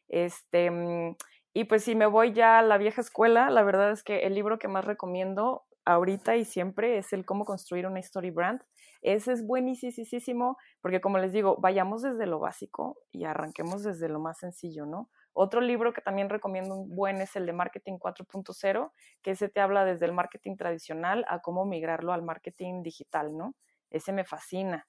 [0.08, 1.16] Este, mm,
[1.54, 4.34] y pues si me voy ya a la vieja escuela, la verdad es que el
[4.34, 8.62] libro que más recomiendo ahorita y siempre es el cómo construir una story brand.
[9.02, 14.20] Ese es buenísimo porque como les digo, vayamos desde lo básico y arranquemos desde lo
[14.20, 15.10] más sencillo, ¿no?
[15.32, 18.92] Otro libro que también recomiendo un buen es el de Marketing 4.0,
[19.22, 23.54] que ese te habla desde el marketing tradicional a cómo migrarlo al marketing digital, ¿no?
[23.90, 24.86] Ese me fascina.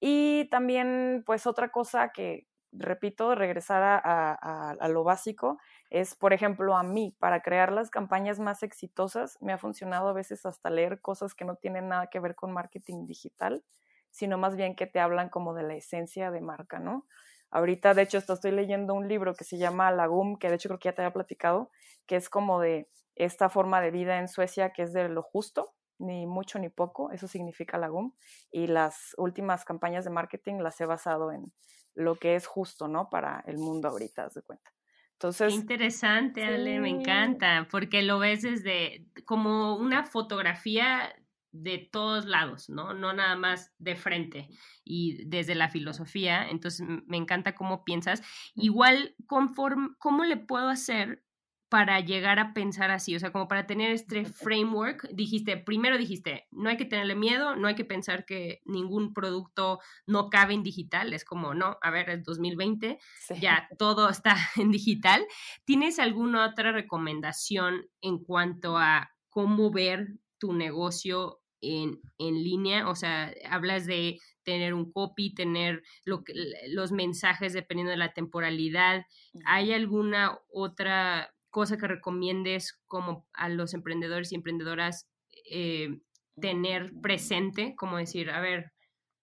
[0.00, 5.58] Y también, pues otra cosa que, repito, regresar a, a, lo básico,
[5.90, 10.12] es, por ejemplo, a mí, para crear las campañas más exitosas, me ha funcionado a
[10.14, 13.64] veces hasta leer cosas que no tienen nada que ver con marketing digital,
[14.10, 17.06] sino más bien que te hablan como de la esencia de marca, ¿no?
[17.50, 20.78] Ahorita, de hecho, estoy leyendo un libro que se llama Lagum, que de hecho creo
[20.78, 21.70] que ya te había platicado,
[22.06, 25.74] que es como de esta forma de vida en Suecia que es de lo justo,
[25.98, 28.14] ni mucho ni poco, eso significa Lagum,
[28.50, 31.52] y las últimas campañas de marketing las he basado en
[31.94, 33.10] lo que es justo, ¿no?
[33.10, 34.70] Para el mundo ahorita, haz de cuenta.
[35.12, 41.14] Entonces, interesante, Ale, me encanta, porque lo ves desde como una fotografía
[41.52, 42.94] de todos lados, ¿no?
[42.94, 44.48] No nada más de frente
[44.84, 46.48] y desde la filosofía.
[46.48, 48.22] Entonces, me encanta cómo piensas.
[48.54, 51.24] Igual, conforme, ¿cómo le puedo hacer
[51.68, 53.16] para llegar a pensar así?
[53.16, 57.56] O sea, como para tener este framework, dijiste, primero dijiste, no hay que tenerle miedo,
[57.56, 61.90] no hay que pensar que ningún producto no cabe en digital, es como, no, a
[61.90, 62.98] ver, es 2020,
[63.40, 65.24] ya todo está en digital.
[65.64, 72.88] ¿Tienes alguna otra recomendación en cuanto a cómo ver tu negocio en, en línea?
[72.88, 76.32] O sea, hablas de tener un copy, tener lo que,
[76.68, 79.06] los mensajes dependiendo de la temporalidad.
[79.46, 85.08] ¿Hay alguna otra cosa que recomiendes como a los emprendedores y emprendedoras
[85.50, 86.00] eh,
[86.40, 87.74] tener presente?
[87.76, 88.72] Como decir, a ver,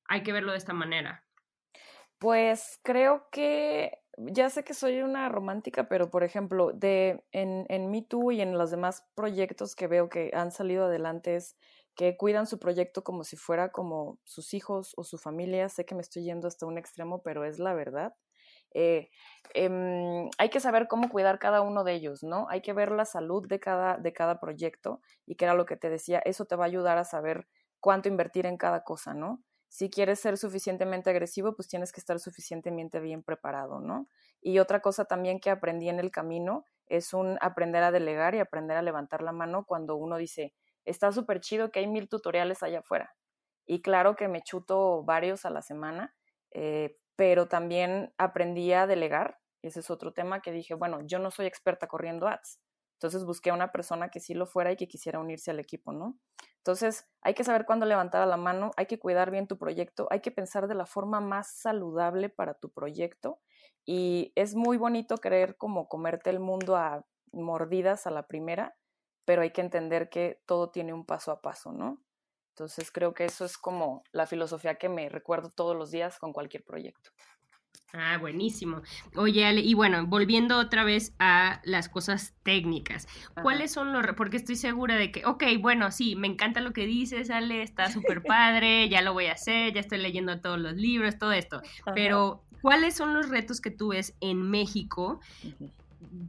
[0.08, 1.24] hay que verlo de esta manera.
[2.20, 7.92] Pues creo que ya sé que soy una romántica, pero por ejemplo, de en, en
[7.92, 11.56] Me Too y en los demás proyectos que veo que han salido adelante es
[11.98, 15.68] que cuidan su proyecto como si fuera como sus hijos o su familia.
[15.68, 18.14] Sé que me estoy yendo hasta un extremo, pero es la verdad.
[18.74, 19.10] Eh,
[19.56, 22.48] em, hay que saber cómo cuidar cada uno de ellos, ¿no?
[22.50, 25.76] Hay que ver la salud de cada, de cada proyecto y que era lo que
[25.76, 27.48] te decía, eso te va a ayudar a saber
[27.80, 29.44] cuánto invertir en cada cosa, ¿no?
[29.70, 34.08] Si quieres ser suficientemente agresivo, pues tienes que estar suficientemente bien preparado, ¿no?
[34.42, 38.40] Y otra cosa también que aprendí en el camino es un aprender a delegar y
[38.40, 40.54] aprender a levantar la mano cuando uno dice,
[40.88, 43.16] está súper chido que hay mil tutoriales allá afuera.
[43.66, 46.16] Y claro que me chuto varios a la semana,
[46.52, 49.40] eh, pero también aprendí a delegar.
[49.62, 52.62] Ese es otro tema que dije, bueno, yo no soy experta corriendo ads.
[52.98, 55.92] Entonces busqué a una persona que sí lo fuera y que quisiera unirse al equipo,
[55.92, 56.18] ¿no?
[56.58, 60.20] Entonces hay que saber cuándo levantar la mano, hay que cuidar bien tu proyecto, hay
[60.22, 63.40] que pensar de la forma más saludable para tu proyecto
[63.86, 68.76] y es muy bonito querer como comerte el mundo a mordidas a la primera,
[69.28, 72.02] pero hay que entender que todo tiene un paso a paso, ¿no?
[72.52, 76.32] Entonces creo que eso es como la filosofía que me recuerdo todos los días con
[76.32, 77.12] cualquier proyecto.
[77.92, 78.82] Ah, buenísimo.
[79.18, 83.06] Oye, Ale, y bueno, volviendo otra vez a las cosas técnicas,
[83.42, 86.86] ¿cuáles son los, porque estoy segura de que, ok, bueno, sí, me encanta lo que
[86.86, 90.76] dices, Ale, está súper padre, ya lo voy a hacer, ya estoy leyendo todos los
[90.76, 91.62] libros, todo esto,
[91.94, 95.20] pero ¿cuáles son los retos que tú ves en México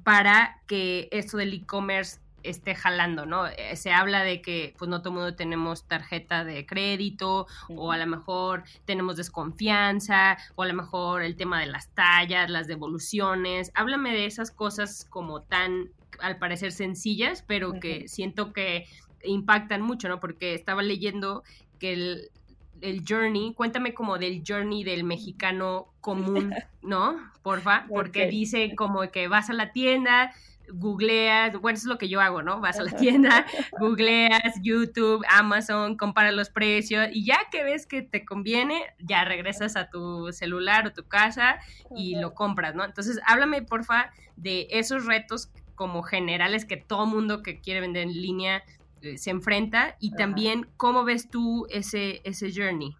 [0.02, 3.46] para que esto del e-commerce esté jalando, ¿no?
[3.46, 7.92] Eh, se habla de que pues no todo el mundo tenemos tarjeta de crédito o
[7.92, 12.66] a lo mejor tenemos desconfianza o a lo mejor el tema de las tallas, las
[12.66, 13.70] devoluciones.
[13.74, 18.86] Háblame de esas cosas como tan al parecer sencillas, pero que siento que
[19.24, 20.20] impactan mucho, ¿no?
[20.20, 21.42] Porque estaba leyendo
[21.78, 22.30] que el,
[22.80, 27.16] el journey, cuéntame como del journey del mexicano común, ¿no?
[27.42, 30.32] Porfa, porque dice como que vas a la tienda,
[30.72, 32.60] googleas, bueno, eso es lo que yo hago, ¿no?
[32.60, 33.46] Vas a la tienda,
[33.78, 39.76] googleas YouTube, Amazon, comparas los precios y ya que ves que te conviene, ya regresas
[39.76, 41.58] a tu celular o tu casa
[41.94, 42.84] y lo compras, ¿no?
[42.84, 48.12] Entonces, háblame, porfa, de esos retos como generales que todo mundo que quiere vender en
[48.12, 48.62] línea
[49.02, 52.96] eh, se enfrenta y también cómo ves tú ese, ese journey.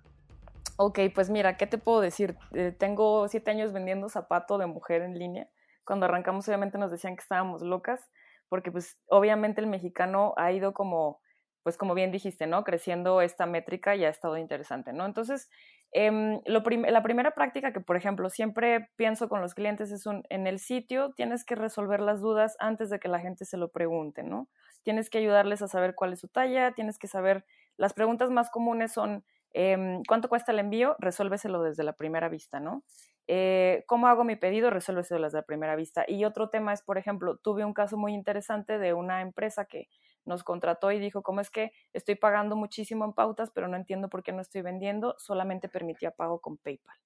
[0.76, 2.36] Ok, pues mira, ¿qué te puedo decir?
[2.52, 5.48] Eh, tengo siete años vendiendo zapato de mujer en línea
[5.88, 8.10] cuando arrancamos obviamente nos decían que estábamos locas,
[8.50, 11.22] porque pues obviamente el mexicano ha ido como,
[11.62, 12.62] pues como bien dijiste, ¿no?
[12.62, 15.06] Creciendo esta métrica y ha estado interesante, ¿no?
[15.06, 15.48] Entonces,
[15.92, 16.62] em, la
[17.02, 21.14] primera práctica que, por ejemplo, siempre pienso con los clientes es un, en el sitio
[21.16, 24.50] tienes que resolver las dudas antes de que la gente se lo pregunte, ¿no?
[24.82, 27.46] Tienes que ayudarles a saber cuál es su talla, tienes que saber,
[27.78, 30.96] las preguntas más comunes son, em, ¿cuánto cuesta el envío?
[30.98, 32.82] Resuélveselo desde la primera vista, ¿no?
[33.28, 34.70] Eh, ¿Cómo hago mi pedido?
[34.70, 36.04] Resuélvese las de primera vista.
[36.08, 39.88] Y otro tema es, por ejemplo, tuve un caso muy interesante de una empresa que
[40.24, 44.08] nos contrató y dijo, ¿cómo es que estoy pagando muchísimo en pautas, pero no entiendo
[44.08, 45.14] por qué no estoy vendiendo?
[45.18, 46.96] Solamente permitía pago con PayPal.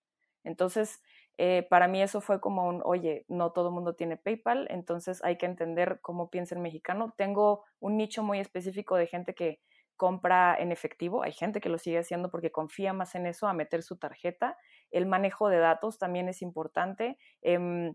[0.44, 1.02] Entonces,
[1.38, 5.22] eh, para mí eso fue como un, oye, no todo el mundo tiene PayPal, entonces
[5.24, 7.14] hay que entender cómo piensa el mexicano.
[7.16, 9.60] Tengo un nicho muy específico de gente que
[10.02, 13.52] compra en efectivo, hay gente que lo sigue haciendo porque confía más en eso a
[13.52, 14.58] meter su tarjeta
[14.90, 17.16] el manejo de datos también es importante.
[17.40, 17.94] Em,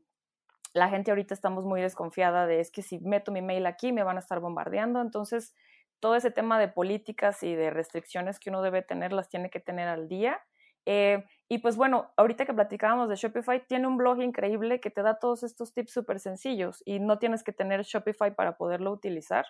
[0.74, 4.04] la gente ahorita estamos muy desconfiada de es que si meto mi mail aquí me
[4.04, 5.54] van a estar bombardeando, entonces
[6.00, 9.60] todo ese tema de políticas y de restricciones que uno debe tener las tiene que
[9.60, 10.40] tener al día.
[10.86, 15.02] Eh, y pues bueno, ahorita que platicábamos de Shopify, tiene un blog increíble que te
[15.02, 19.46] da todos estos tips súper sencillos y no tienes que tener Shopify para poderlo utilizar.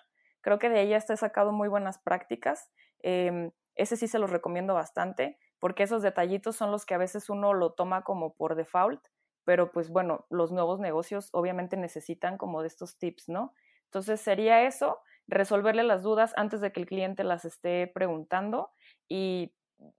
[0.48, 2.70] Creo que de ella está sacado muy buenas prácticas.
[3.00, 7.28] Em, ese sí se los recomiendo bastante porque esos detallitos son los que a veces
[7.28, 9.06] uno lo toma como por default,
[9.44, 13.52] pero pues bueno, los nuevos negocios obviamente necesitan como de estos tips, ¿no?
[13.88, 18.70] Entonces sería eso, resolverle las dudas antes de que el cliente las esté preguntando
[19.06, 19.54] y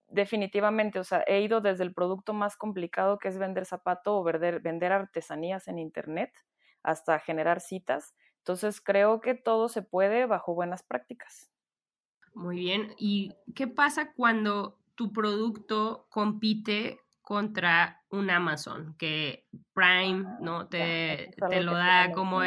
[0.07, 4.23] definitivamente, o sea, he ido desde el producto más complicado que es vender zapato o
[4.23, 6.33] vender, vender artesanías en internet
[6.81, 8.15] hasta generar citas.
[8.49, 11.51] Entonces creo que todo se puede bajo buenas prácticas.
[12.33, 12.95] Muy bien.
[12.97, 20.67] ¿Y qué pasa cuando tu producto compite contra un Amazon, que Prime, ah, ¿no?
[20.67, 22.41] Te, te lo da como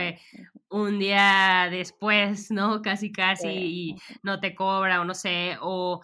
[0.72, 2.82] un día después, ¿no?
[2.82, 6.00] Casi, casi, y no te cobra, o no sé, o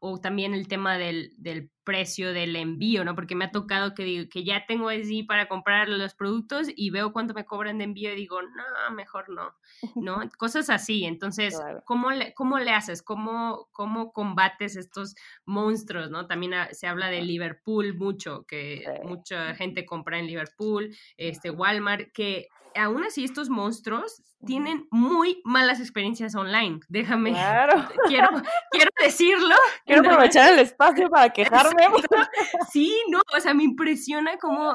[0.00, 3.14] o también el tema del, del, precio del envío, ¿no?
[3.14, 7.12] Porque me ha tocado que, que ya tengo así para comprar los productos y veo
[7.12, 9.54] cuánto me cobran de envío y digo, no, mejor no,
[9.94, 10.22] ¿no?
[10.38, 11.04] Cosas así.
[11.04, 13.02] Entonces, ¿cómo, le, ¿cómo le haces?
[13.02, 16.26] ¿Cómo, ¿Cómo combates estos monstruos, ¿no?
[16.26, 22.48] También se habla de Liverpool mucho, que mucha gente compra en Liverpool, este Walmart, que
[22.76, 26.80] aún así estos monstruos tienen muy malas experiencias online.
[26.88, 27.30] Déjame.
[27.32, 27.88] Claro.
[28.08, 28.28] Quiero,
[28.70, 29.54] quiero decirlo.
[29.86, 31.84] Quiero aprovechar el espacio para quejarme.
[32.70, 34.74] Sí, no, o sea, me impresiona cómo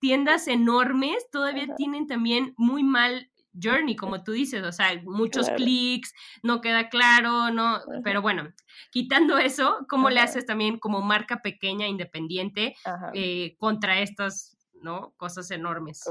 [0.00, 3.30] tiendas enormes todavía tienen también muy mal
[3.60, 8.52] journey, como tú dices, o sea, muchos clics, no queda claro, no, pero bueno,
[8.90, 12.74] quitando eso, ¿cómo le haces también como marca pequeña, independiente,
[13.14, 15.12] eh, contra estas ¿no?
[15.16, 16.02] Cosas enormes.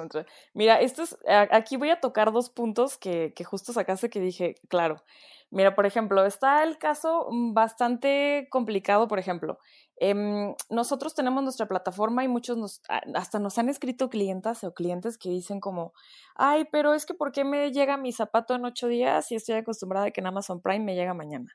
[0.54, 1.04] Mira, esto
[1.52, 5.04] aquí voy a tocar dos puntos que, que justo sacaste que dije, claro.
[5.50, 9.60] Mira, por ejemplo, está el caso mm, bastante complicado, por ejemplo.
[9.96, 12.82] Em, nosotros tenemos nuestra plataforma y muchos nos,
[13.16, 15.94] hasta nos han escrito clientas o clientes que dicen como,
[16.36, 19.56] ay, pero es que ¿por qué me llega mi zapato en ocho días y estoy
[19.56, 21.48] acostumbrada a que en Amazon Prime me llega mañana?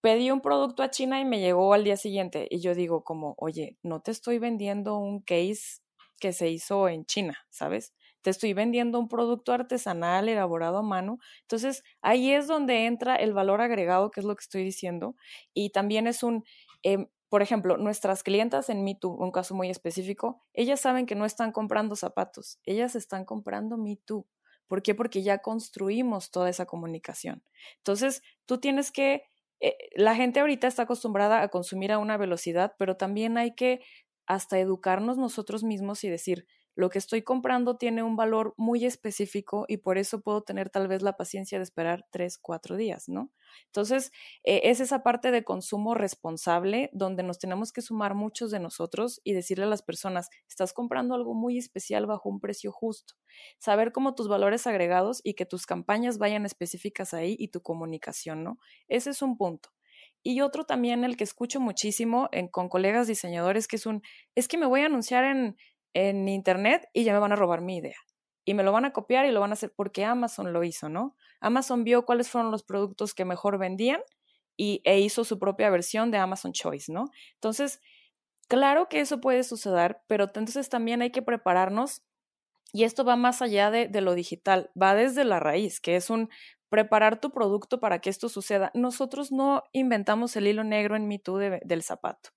[0.00, 3.34] Pedí un producto a China y me llegó al día siguiente y yo digo como,
[3.38, 5.80] oye, no te estoy vendiendo un case
[6.18, 7.94] que se hizo en China, ¿sabes?
[8.22, 11.18] Te estoy vendiendo un producto artesanal elaborado a mano.
[11.42, 15.14] Entonces, ahí es donde entra el valor agregado, que es lo que estoy diciendo.
[15.54, 16.44] Y también es un,
[16.82, 21.24] em, por ejemplo, nuestras clientas en MeToo, un caso muy específico, ellas saben que no
[21.26, 24.26] están comprando zapatos, ellas están comprando MeToo.
[24.66, 24.94] ¿Por qué?
[24.94, 27.42] Porque ya construimos toda esa comunicación.
[27.78, 29.22] Entonces, tú tienes que,
[29.60, 33.80] eh, la gente ahorita está acostumbrada a consumir a una velocidad, pero también hay que
[34.28, 39.64] hasta educarnos nosotros mismos y decir, lo que estoy comprando tiene un valor muy específico
[39.66, 43.32] y por eso puedo tener tal vez la paciencia de esperar tres, cuatro días, ¿no?
[43.66, 44.12] Entonces,
[44.44, 49.20] eh, es esa parte de consumo responsable donde nos tenemos que sumar muchos de nosotros
[49.24, 53.14] y decirle a las personas, estás comprando algo muy especial bajo un precio justo.
[53.58, 58.44] Saber cómo tus valores agregados y que tus campañas vayan específicas ahí y tu comunicación,
[58.44, 58.58] ¿no?
[58.86, 59.70] Ese es un punto.
[60.22, 64.02] Y otro también, el que escucho muchísimo con colegas diseñadores, que es un,
[64.34, 65.56] es que me voy a anunciar en,
[65.94, 67.96] en Internet y ya me van a robar mi idea.
[68.44, 70.88] Y me lo van a copiar y lo van a hacer porque Amazon lo hizo,
[70.88, 71.16] ¿no?
[71.40, 74.00] Amazon vio cuáles fueron los productos que mejor vendían
[74.56, 77.10] y, e hizo su propia versión de Amazon Choice, ¿no?
[77.34, 77.80] Entonces,
[78.48, 82.02] claro que eso puede suceder, pero entonces también hay que prepararnos
[82.72, 86.10] y esto va más allá de, de, lo digital, va desde la raíz, que es
[86.10, 86.28] un
[86.68, 88.70] preparar tu producto para que esto suceda.
[88.74, 92.30] Nosotros no inventamos el hilo negro en MeToo del zapato,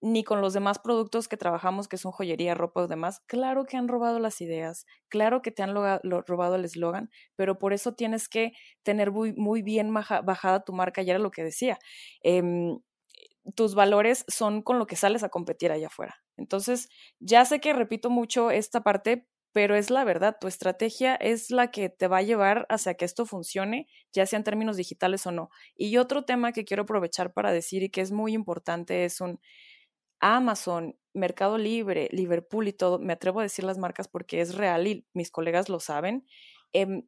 [0.00, 3.20] ni con los demás productos que trabajamos, que son joyería, ropa o demás.
[3.26, 7.72] Claro que han robado las ideas, claro que te han robado el eslogan, pero por
[7.72, 8.52] eso tienes que
[8.82, 11.78] tener muy, bien bajada tu marca, ya era lo que decía.
[12.22, 12.78] Em,
[13.54, 16.16] tus valores son con lo que sales a competir allá afuera.
[16.36, 21.50] Entonces, ya sé que repito mucho esta parte, pero es la verdad, tu estrategia es
[21.50, 25.26] la que te va a llevar hacia que esto funcione, ya sea en términos digitales
[25.26, 25.50] o no.
[25.76, 29.40] Y otro tema que quiero aprovechar para decir y que es muy importante es un
[30.20, 34.86] Amazon, Mercado Libre, Liverpool y todo, me atrevo a decir las marcas porque es real
[34.86, 36.26] y mis colegas lo saben.
[36.72, 37.02] Eh,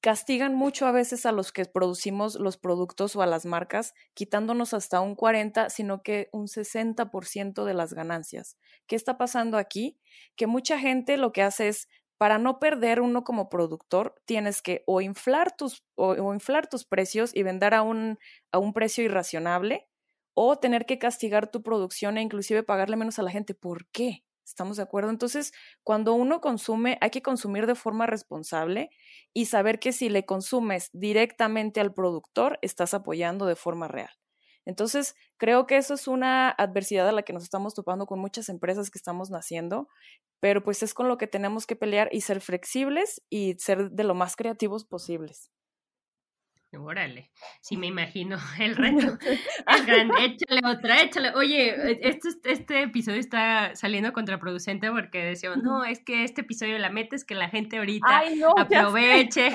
[0.00, 4.74] castigan mucho a veces a los que producimos los productos o a las marcas, quitándonos
[4.74, 8.56] hasta un 40, sino que un 60% de las ganancias.
[8.86, 9.98] ¿Qué está pasando aquí?
[10.36, 11.88] Que mucha gente lo que hace es,
[12.18, 17.34] para no perder uno como productor, tienes que o inflar tus, o, inflar tus precios
[17.34, 18.18] y vender a un,
[18.52, 19.88] a un precio irracionable,
[20.34, 23.54] o tener que castigar tu producción e inclusive pagarle menos a la gente.
[23.54, 24.24] ¿Por qué?
[24.50, 25.10] ¿Estamos de acuerdo?
[25.10, 25.52] Entonces,
[25.84, 28.90] cuando uno consume, hay que consumir de forma responsable
[29.32, 34.10] y saber que si le consumes directamente al productor, estás apoyando de forma real.
[34.66, 38.48] Entonces, creo que eso es una adversidad a la que nos estamos topando con muchas
[38.48, 39.88] empresas que estamos naciendo,
[40.40, 44.04] pero pues es con lo que tenemos que pelear y ser flexibles y ser de
[44.04, 45.48] lo más creativos posibles.
[46.78, 49.18] Órale, sí me imagino el reto.
[49.22, 50.14] Es grande.
[50.24, 51.32] Échale otra, échale.
[51.34, 56.90] Oye, este, este episodio está saliendo contraproducente porque decíamos, no, es que este episodio la
[56.90, 58.22] metes que la gente ahorita
[58.56, 59.52] aproveche.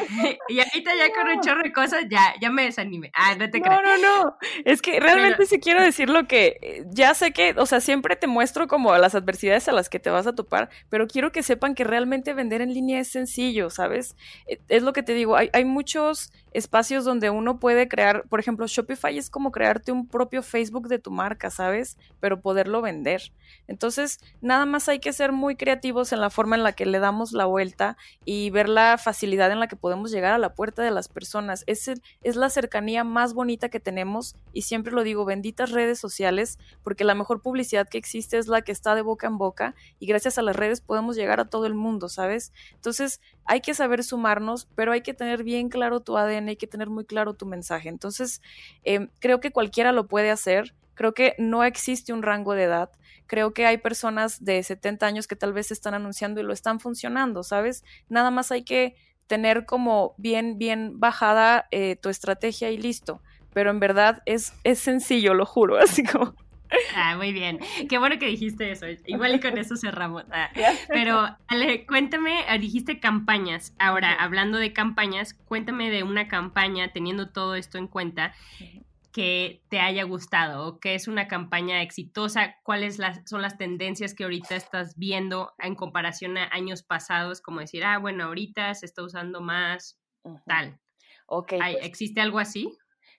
[0.49, 3.11] y ahorita ya con un chorro de cosas ya, ya me desanime.
[3.13, 3.81] Ah, no te creo.
[3.81, 4.37] No, no, no.
[4.65, 8.15] Es que realmente sí quiero decir lo que eh, ya sé que, o sea, siempre
[8.15, 11.43] te muestro como las adversidades a las que te vas a topar, pero quiero que
[11.43, 14.15] sepan que realmente vender en línea es sencillo, ¿sabes?
[14.47, 18.39] Eh, es lo que te digo, hay, hay muchos espacios donde uno puede crear, por
[18.39, 21.97] ejemplo, Shopify es como crearte un propio Facebook de tu marca, ¿sabes?
[22.19, 23.31] Pero poderlo vender.
[23.67, 26.99] Entonces, nada más hay que ser muy creativos en la forma en la que le
[26.99, 30.83] damos la vuelta y ver la facilidad en la que podemos llegar a la puerta
[30.83, 31.63] de las personas.
[31.67, 36.59] Es, es la cercanía más bonita que tenemos y siempre lo digo, benditas redes sociales,
[36.83, 40.07] porque la mejor publicidad que existe es la que está de boca en boca y
[40.07, 42.51] gracias a las redes podemos llegar a todo el mundo, ¿sabes?
[42.73, 46.67] Entonces, hay que saber sumarnos, pero hay que tener bien claro tu ADN, hay que
[46.67, 47.89] tener muy claro tu mensaje.
[47.89, 48.41] Entonces,
[48.83, 52.89] em, creo que cualquiera lo puede hacer, creo que no existe un rango de edad,
[53.27, 56.79] creo que hay personas de 70 años que tal vez están anunciando y lo están
[56.79, 57.83] funcionando, ¿sabes?
[58.09, 58.95] Nada más hay que
[59.27, 63.21] tener como bien, bien bajada eh, tu estrategia y listo.
[63.53, 66.35] Pero en verdad es, es sencillo, lo juro, así como
[66.95, 67.59] Ah, muy bien.
[67.89, 68.85] Qué bueno que dijiste eso.
[69.05, 70.23] Igual y con eso cerramos.
[70.31, 70.49] Ah,
[70.87, 73.73] pero, Ale, cuéntame, ah, dijiste campañas.
[73.79, 78.33] Ahora, hablando de campañas, cuéntame de una campaña, teniendo todo esto en cuenta,
[79.11, 82.55] que te haya gustado o que es una campaña exitosa.
[82.63, 87.41] ¿Cuáles son las tendencias que ahorita estás viendo en comparación a años pasados?
[87.41, 89.97] Como decir, ah, bueno, ahorita se está usando más,
[90.45, 90.79] tal.
[91.27, 91.53] Ok.
[91.57, 92.77] Pues ¿Existe algo así?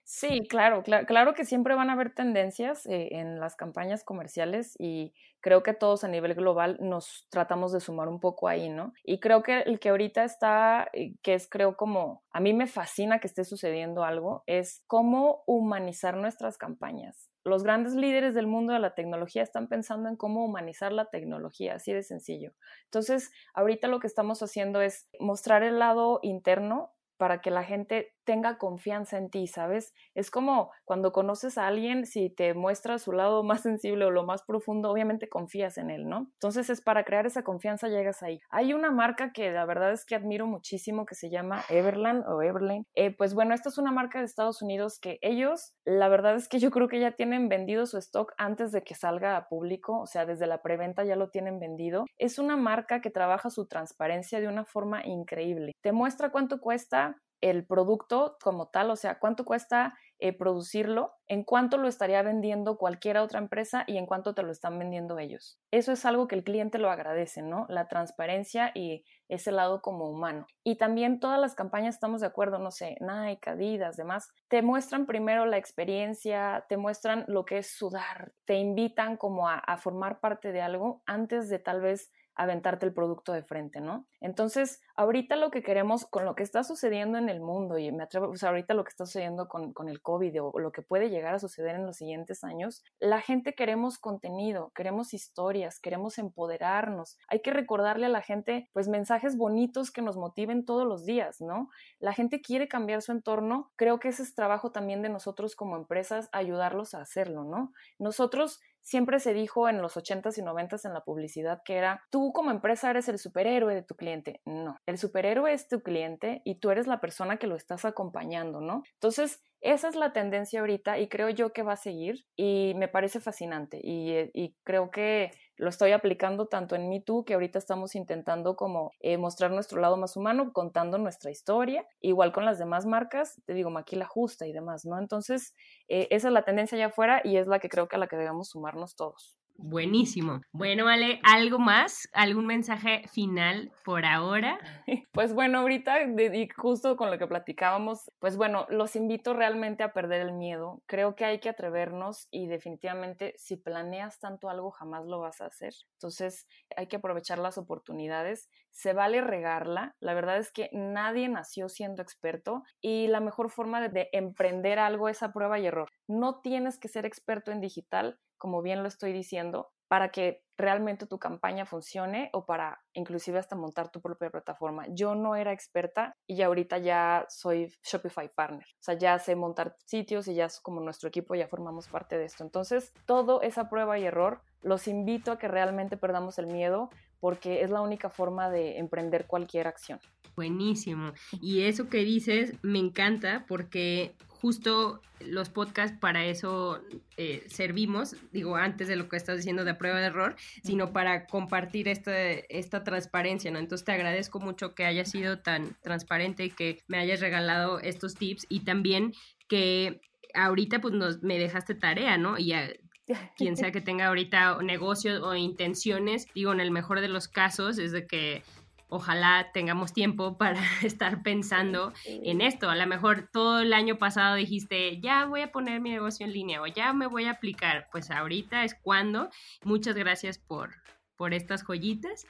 [0.09, 5.13] Sí, claro, claro, que siempre van a haber tendencias eh, en las campañas comerciales y
[5.41, 8.93] creo que todos a nivel global nos tratamos de sumar un poco ahí, ¿no?
[9.03, 12.67] Y creo que el que ahorita está, eh, que es creo como, a mí me
[12.67, 17.29] fascina que esté sucediendo algo, es cómo humanizar nuestras campañas.
[17.43, 21.75] Los grandes líderes del mundo de la tecnología están pensando en cómo humanizar la tecnología,
[21.75, 22.53] así de sencillo.
[22.85, 28.13] Entonces, ahorita lo que estamos haciendo es mostrar el lado interno para que la gente
[28.27, 29.93] tenga confianza en ti, ¿sabes?
[30.13, 34.25] Es como cuando conoces a alguien, si te muestra su lado más sensible o lo
[34.25, 36.29] más profundo, obviamente confías en él, ¿no?
[36.33, 38.41] Entonces es para crear esa confianza llegas ahí.
[38.49, 42.41] Hay una marca que la verdad es que admiro muchísimo que se llama Everland o
[42.41, 42.85] Everlane.
[42.95, 46.49] Eh, pues bueno, esta es una marca de Estados Unidos que ellos, la verdad es
[46.49, 50.01] que yo creo que ya tienen vendido su stock antes de que salga a público,
[50.01, 52.05] o sea, desde la preventa ya lo tienen vendido.
[52.17, 55.71] Es una marca que trabaja su transparencia de una forma increíble.
[55.81, 61.43] Te muestra cuánto cuesta el producto como tal, o sea, cuánto cuesta eh, producirlo, en
[61.43, 65.59] cuánto lo estaría vendiendo cualquier otra empresa y en cuánto te lo están vendiendo ellos.
[65.69, 67.67] Eso es algo que el cliente lo agradece, ¿no?
[67.69, 70.47] La transparencia y ese lado como humano.
[70.63, 75.05] Y también todas las campañas estamos de acuerdo, no sé, Nike, Adidas, demás, te muestran
[75.05, 80.19] primero la experiencia, te muestran lo que es sudar, te invitan como a, a formar
[80.19, 84.05] parte de algo antes de tal vez aventarte el producto de frente, ¿no?
[84.21, 88.03] Entonces, ahorita lo que queremos, con lo que está sucediendo en el mundo, y me
[88.03, 91.09] atrevo, pues ahorita lo que está sucediendo con, con el COVID o lo que puede
[91.09, 97.17] llegar a suceder en los siguientes años, la gente queremos contenido, queremos historias, queremos empoderarnos.
[97.27, 101.41] Hay que recordarle a la gente, pues, mensajes bonitos que nos motiven todos los días,
[101.41, 101.69] ¿no?
[101.99, 105.75] La gente quiere cambiar su entorno, creo que ese es trabajo también de nosotros como
[105.75, 107.73] empresas, ayudarlos a hacerlo, ¿no?
[107.97, 112.31] Nosotros siempre se dijo en los 80s y 90s en la publicidad que era, tú
[112.31, 114.39] como empresa eres el superhéroe de tu cliente.
[114.45, 118.61] No, el superhéroe es tu cliente y tú eres la persona que lo estás acompañando,
[118.61, 118.83] ¿no?
[118.93, 122.87] Entonces, esa es la tendencia ahorita y creo yo que va a seguir y me
[122.87, 127.59] parece fascinante y, eh, creo que lo estoy aplicando tanto en Me Too, que ahorita
[127.59, 132.59] estamos intentando como eh, mostrar nuestro lado más humano, contando nuestra historia, igual con las
[132.59, 134.99] demás marcas, te digo, Maquila Justa y demás, ¿no?
[134.99, 135.55] Entonces,
[135.87, 138.07] eh, esa es la tendencia allá afuera y es la que creo que a la
[138.07, 139.37] que debemos sumarnos todos.
[139.57, 140.41] Buenísimo.
[140.53, 142.07] Bueno, vale, ¿algo más?
[142.13, 144.59] ¿Algún mensaje final por ahora?
[145.17, 149.91] Pues bueno, ahorita, y justo con lo que platicábamos, pues bueno, los invito realmente a
[149.91, 150.83] perder el miedo.
[150.85, 155.47] Creo que hay que atrevernos y definitivamente si planeas tanto algo, jamás lo vas a
[155.47, 155.73] hacer.
[155.93, 156.45] Entonces,
[156.75, 158.47] hay que aprovechar las oportunidades.
[158.69, 159.95] Se vale regarla.
[159.99, 164.77] La verdad es que nadie nació siendo experto y la mejor forma de, de emprender
[164.77, 165.89] algo es a prueba y error.
[166.07, 171.05] No tienes que ser experto en digital como bien lo estoy diciendo, para que realmente
[171.05, 174.85] tu campaña funcione o para inclusive hasta montar tu propia plataforma.
[174.89, 178.65] Yo no era experta y ahorita ya soy Shopify Partner.
[178.65, 182.25] O sea, ya sé montar sitios y ya como nuestro equipo ya formamos parte de
[182.25, 182.43] esto.
[182.43, 187.61] Entonces, todo esa prueba y error, los invito a que realmente perdamos el miedo porque
[187.61, 189.99] es la única forma de emprender cualquier acción.
[190.35, 191.13] Buenísimo.
[191.41, 196.81] Y eso que dices me encanta porque justo los podcasts para eso
[197.17, 201.25] eh, servimos, digo, antes de lo que estás diciendo de prueba de error, sino para
[201.25, 203.59] compartir esta, esta transparencia, ¿no?
[203.59, 208.15] Entonces te agradezco mucho que hayas sido tan transparente y que me hayas regalado estos
[208.15, 209.13] tips y también
[209.47, 210.01] que
[210.33, 212.37] ahorita pues nos, me dejaste tarea, ¿no?
[212.37, 212.69] Y a,
[213.37, 217.77] quien sea que tenga ahorita negocios o intenciones, digo, en el mejor de los casos
[217.77, 218.43] es de que
[218.89, 222.69] ojalá tengamos tiempo para estar pensando en esto.
[222.69, 226.33] A lo mejor todo el año pasado dijiste, ya voy a poner mi negocio en
[226.33, 227.87] línea o ya me voy a aplicar.
[227.91, 229.29] Pues ahorita es cuando.
[229.63, 230.75] Muchas gracias por,
[231.15, 232.25] por estas joyitas.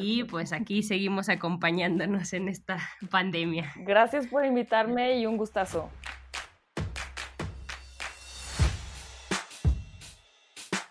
[0.00, 2.78] Y pues aquí seguimos acompañándonos en esta
[3.10, 3.72] pandemia.
[3.76, 5.90] Gracias por invitarme y un gustazo.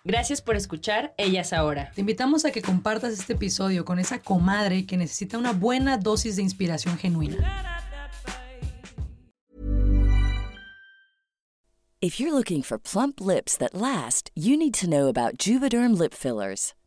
[0.04, 1.91] Gracias por escuchar Ellas Ahora.
[1.93, 6.38] Te invitamos a que compartas este episodio con esa comadre que necesita una buena dosis
[6.38, 7.38] de inspiración genuina.
[12.02, 16.16] If you're looking for plump lips that last, you need to know about Juvederm lip
[16.16, 16.74] fillers.